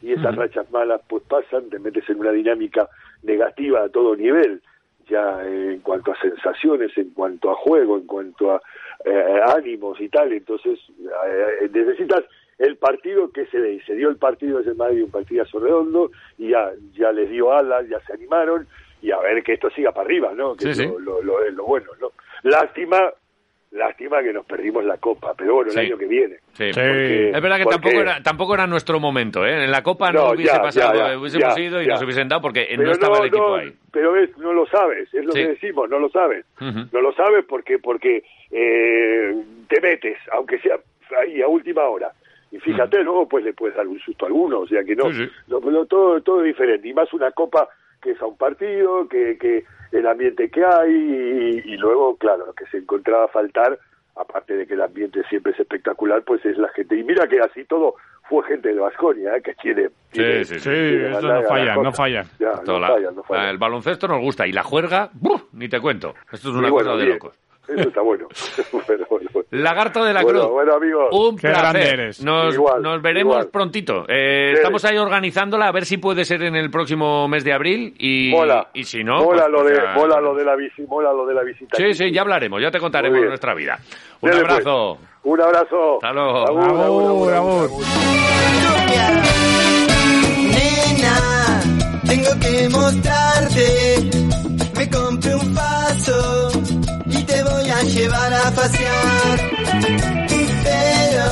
y 0.01 0.13
esas 0.13 0.35
rachas 0.35 0.69
malas 0.71 1.01
pues 1.07 1.21
pasan, 1.29 1.69
te 1.69 1.77
metes 1.77 2.09
en 2.09 2.19
una 2.19 2.31
dinámica 2.31 2.89
negativa 3.21 3.83
a 3.83 3.89
todo 3.89 4.15
nivel 4.15 4.61
ya 5.09 5.43
en 5.45 5.79
cuanto 5.79 6.11
a 6.11 6.21
sensaciones, 6.21 6.95
en 6.97 7.09
cuanto 7.11 7.49
a 7.49 7.55
juego, 7.55 7.97
en 7.97 8.05
cuanto 8.05 8.51
a 8.51 8.61
eh, 9.05 9.41
ánimos 9.55 9.99
y 10.01 10.09
tal, 10.09 10.31
entonces 10.33 10.79
eh, 10.99 11.69
necesitas 11.71 12.23
el 12.57 12.75
partido 12.75 13.31
que 13.31 13.45
se 13.45 13.57
le 13.57 13.81
se 13.85 13.95
dio 13.95 14.09
el 14.09 14.17
partido 14.17 14.59
ese 14.59 14.73
Madrid 14.73 15.05
un 15.05 15.11
partidazo 15.11 15.59
redondo 15.59 16.11
y 16.37 16.49
ya 16.49 16.71
ya 16.93 17.11
les 17.11 17.29
dio 17.29 17.51
alas, 17.53 17.87
ya 17.87 17.99
se 18.01 18.13
animaron 18.13 18.67
y 19.01 19.11
a 19.11 19.19
ver 19.19 19.41
que 19.43 19.53
esto 19.53 19.69
siga 19.69 19.93
para 19.93 20.05
arriba, 20.05 20.33
¿no? 20.35 20.55
Que 20.55 20.71
es 20.71 20.77
Lo, 20.77 21.21
lo, 21.21 21.49
lo, 21.49 21.65
bueno, 21.65 21.91
¿no? 22.01 22.11
Lástima 22.43 23.13
Lástima 23.71 24.23
que 24.23 24.33
nos 24.33 24.47
perdimos 24.47 24.83
la 24.83 24.97
Copa, 24.97 25.35
pero 25.37 25.55
bueno, 25.55 25.71
el 25.71 25.77
año 25.77 25.97
que 25.97 26.07
viene. 26.07 26.37
es 26.57 26.75
verdad 26.75 27.57
que 27.57 27.65
tampoco, 27.65 28.01
era, 28.01 28.23
tampoco 28.23 28.53
era 28.55 28.65
nuestro 28.65 28.99
momento, 28.99 29.45
¿eh? 29.45 29.65
En 29.65 29.69
la 29.69 29.83
Copa 29.83 30.11
no, 30.11 30.31
hubiese 30.31 30.57
pasado, 30.57 31.19
hubiésemos 31.19 31.57
ido 31.59 31.81
y 31.81 31.85
nos 31.85 32.01
hubiesen 32.01 32.27
dado 32.27 32.41
porque 32.41 32.75
no 32.77 32.91
estaba 32.91 33.19
el 33.19 33.27
equipo 33.27 33.55
ahí. 33.55 33.71
Pero 33.91 34.15
es, 34.15 34.35
no 34.39 34.53
lo 34.53 34.65
sabes, 34.65 35.13
es 35.13 35.23
lo 35.23 35.33
que 35.33 35.49
decimos, 35.49 35.87
no 35.87 35.99
lo 35.99 36.09
sabes. 36.09 36.45
No 36.59 37.01
lo 37.01 37.13
sabes 37.13 37.45
porque 37.45 37.77
porque 37.77 38.23
eh, 38.49 39.35
te 39.67 39.81
metes, 39.81 40.17
aunque 40.31 40.59
sea 40.59 40.79
ahí 41.21 41.41
a 41.41 41.47
última 41.47 41.83
hora. 41.83 42.11
Y 42.51 42.57
fíjate, 42.57 43.03
luego 43.03 43.27
pues 43.29 43.45
le 43.45 43.53
puedes 43.53 43.77
dar 43.77 43.87
un 43.87 43.99
susto 43.99 44.25
a 44.25 44.29
alguno, 44.29 44.61
o 44.61 44.67
sea 44.67 44.83
que 44.83 44.95
no, 44.95 45.09
no 45.47 45.85
todo, 45.85 46.19
todo 46.21 46.39
es 46.39 46.47
diferente. 46.47 46.87
Y 46.87 46.93
más 46.95 47.13
una 47.13 47.29
Copa 47.31 47.69
que 48.01 48.11
es 48.11 48.21
a 48.21 48.25
un 48.25 48.37
partido, 48.37 49.07
que, 49.07 49.37
que 49.37 49.65
el 49.91 50.07
ambiente 50.07 50.49
que 50.49 50.63
hay 50.63 51.61
y, 51.65 51.77
luego, 51.77 52.15
claro, 52.17 52.47
lo 52.47 52.53
que 52.53 52.65
se 52.67 52.77
encontraba 52.77 53.25
a 53.25 53.29
faltar, 53.29 53.79
aparte 54.15 54.55
de 54.55 54.67
que 54.67 54.73
el 54.73 54.81
ambiente 54.81 55.23
siempre 55.29 55.53
es 55.53 55.59
espectacular, 55.59 56.23
pues 56.23 56.45
es 56.45 56.57
la 56.57 56.69
gente. 56.69 56.97
Y 56.97 57.03
mira 57.03 57.27
que 57.27 57.39
así 57.39 57.65
todo 57.65 57.95
fue 58.27 58.43
gente 58.45 58.69
de 58.69 58.79
Vasconia, 58.79 59.35
¿eh? 59.35 59.41
que 59.41 59.53
tiene... 59.55 59.89
sí, 60.11 60.45
sí, 60.45 60.59
sí, 60.59 60.69
eso 60.69 61.21
no 61.21 61.43
falla, 61.43 61.75
no 61.75 61.91
falla. 61.91 62.25
no 62.39 63.23
falla. 63.23 63.49
El 63.49 63.57
baloncesto 63.57 64.07
nos 64.07 64.21
gusta 64.21 64.45
y 64.45 64.51
la 64.51 64.63
juerga, 64.63 65.09
ni 65.53 65.67
te 65.67 65.79
cuento. 65.79 66.13
Esto 66.31 66.49
es 66.49 66.55
una 66.55 66.69
cosa 66.69 66.95
de 66.95 67.05
locos. 67.05 67.48
Eso 67.69 67.89
está 67.89 68.01
bueno. 68.01 68.27
Lagarto 69.51 70.03
de 70.03 70.13
la 70.13 70.23
Cruz. 70.23 70.47
Bueno, 70.49 70.73
amigos. 70.73 71.07
Un 71.11 71.35
placer. 71.35 72.11
Nos, 72.23 72.57
nos 72.81 73.01
veremos 73.01 73.45
prontito. 73.47 74.05
Eh, 74.07 74.53
estamos 74.53 74.83
ahí 74.85 74.97
organizándola 74.97 75.67
a 75.67 75.71
ver 75.71 75.85
si 75.85 75.97
puede 75.97 76.25
ser 76.25 76.43
en 76.43 76.55
el 76.55 76.71
próximo 76.71 77.27
mes 77.27 77.43
de 77.43 77.53
abril 77.53 77.93
y, 77.97 78.33
y 78.73 78.83
si 78.83 79.03
no. 79.03 79.23
Mola, 79.23 79.47
pues, 79.49 79.51
lo 79.51 79.63
de, 79.63 79.87
mola 79.93 80.19
lo 80.19 80.35
de 80.35 80.45
la 80.45 80.55
mola 80.87 81.13
lo 81.13 81.25
de 81.25 81.33
la 81.33 81.43
visita. 81.43 81.77
Sí, 81.77 81.93
sí, 81.93 82.11
ya 82.11 82.21
hablaremos, 82.21 82.61
ya 82.61 82.71
te 82.71 82.79
contaremos 82.79 83.21
nuestra 83.21 83.53
vida. 83.53 83.77
Un 84.21 84.29
pues. 84.29 84.41
abrazo. 84.41 84.97
Un 85.23 85.41
abrazo. 85.41 85.95
Hasta 85.95 86.13
luego. 86.13 86.47
Abur, 86.47 87.33
abur, 87.33 87.69
Nena, 90.49 91.61
tengo 92.07 92.39
que 92.39 92.69
mostrarte. 92.69 93.88
llevar 97.89 98.33
a 98.33 98.51
pasear. 98.51 99.37
Pero 100.63 101.25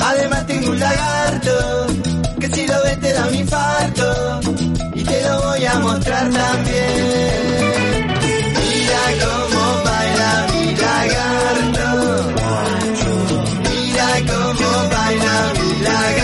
además 0.00 0.46
tengo 0.46 0.70
un 0.70 0.78
lagarto 0.78 1.86
que 2.40 2.48
si 2.48 2.66
lo 2.66 2.82
ves 2.84 3.00
te 3.00 3.12
da 3.12 3.26
un 3.28 3.34
infarto 3.34 4.40
y 4.94 5.04
te 5.04 5.22
lo 5.22 5.42
voy 5.42 5.64
a 5.64 5.78
mostrar 5.80 6.30
también. 6.30 7.68
Mira 8.58 9.04
cómo 9.22 9.62
baila 9.84 10.46
mi 10.52 10.64
lagarto. 10.84 11.88
Mira 13.70 14.08
cómo 14.30 14.68
baila 14.90 15.52
mi 15.58 15.84
lagarto. 15.84 16.17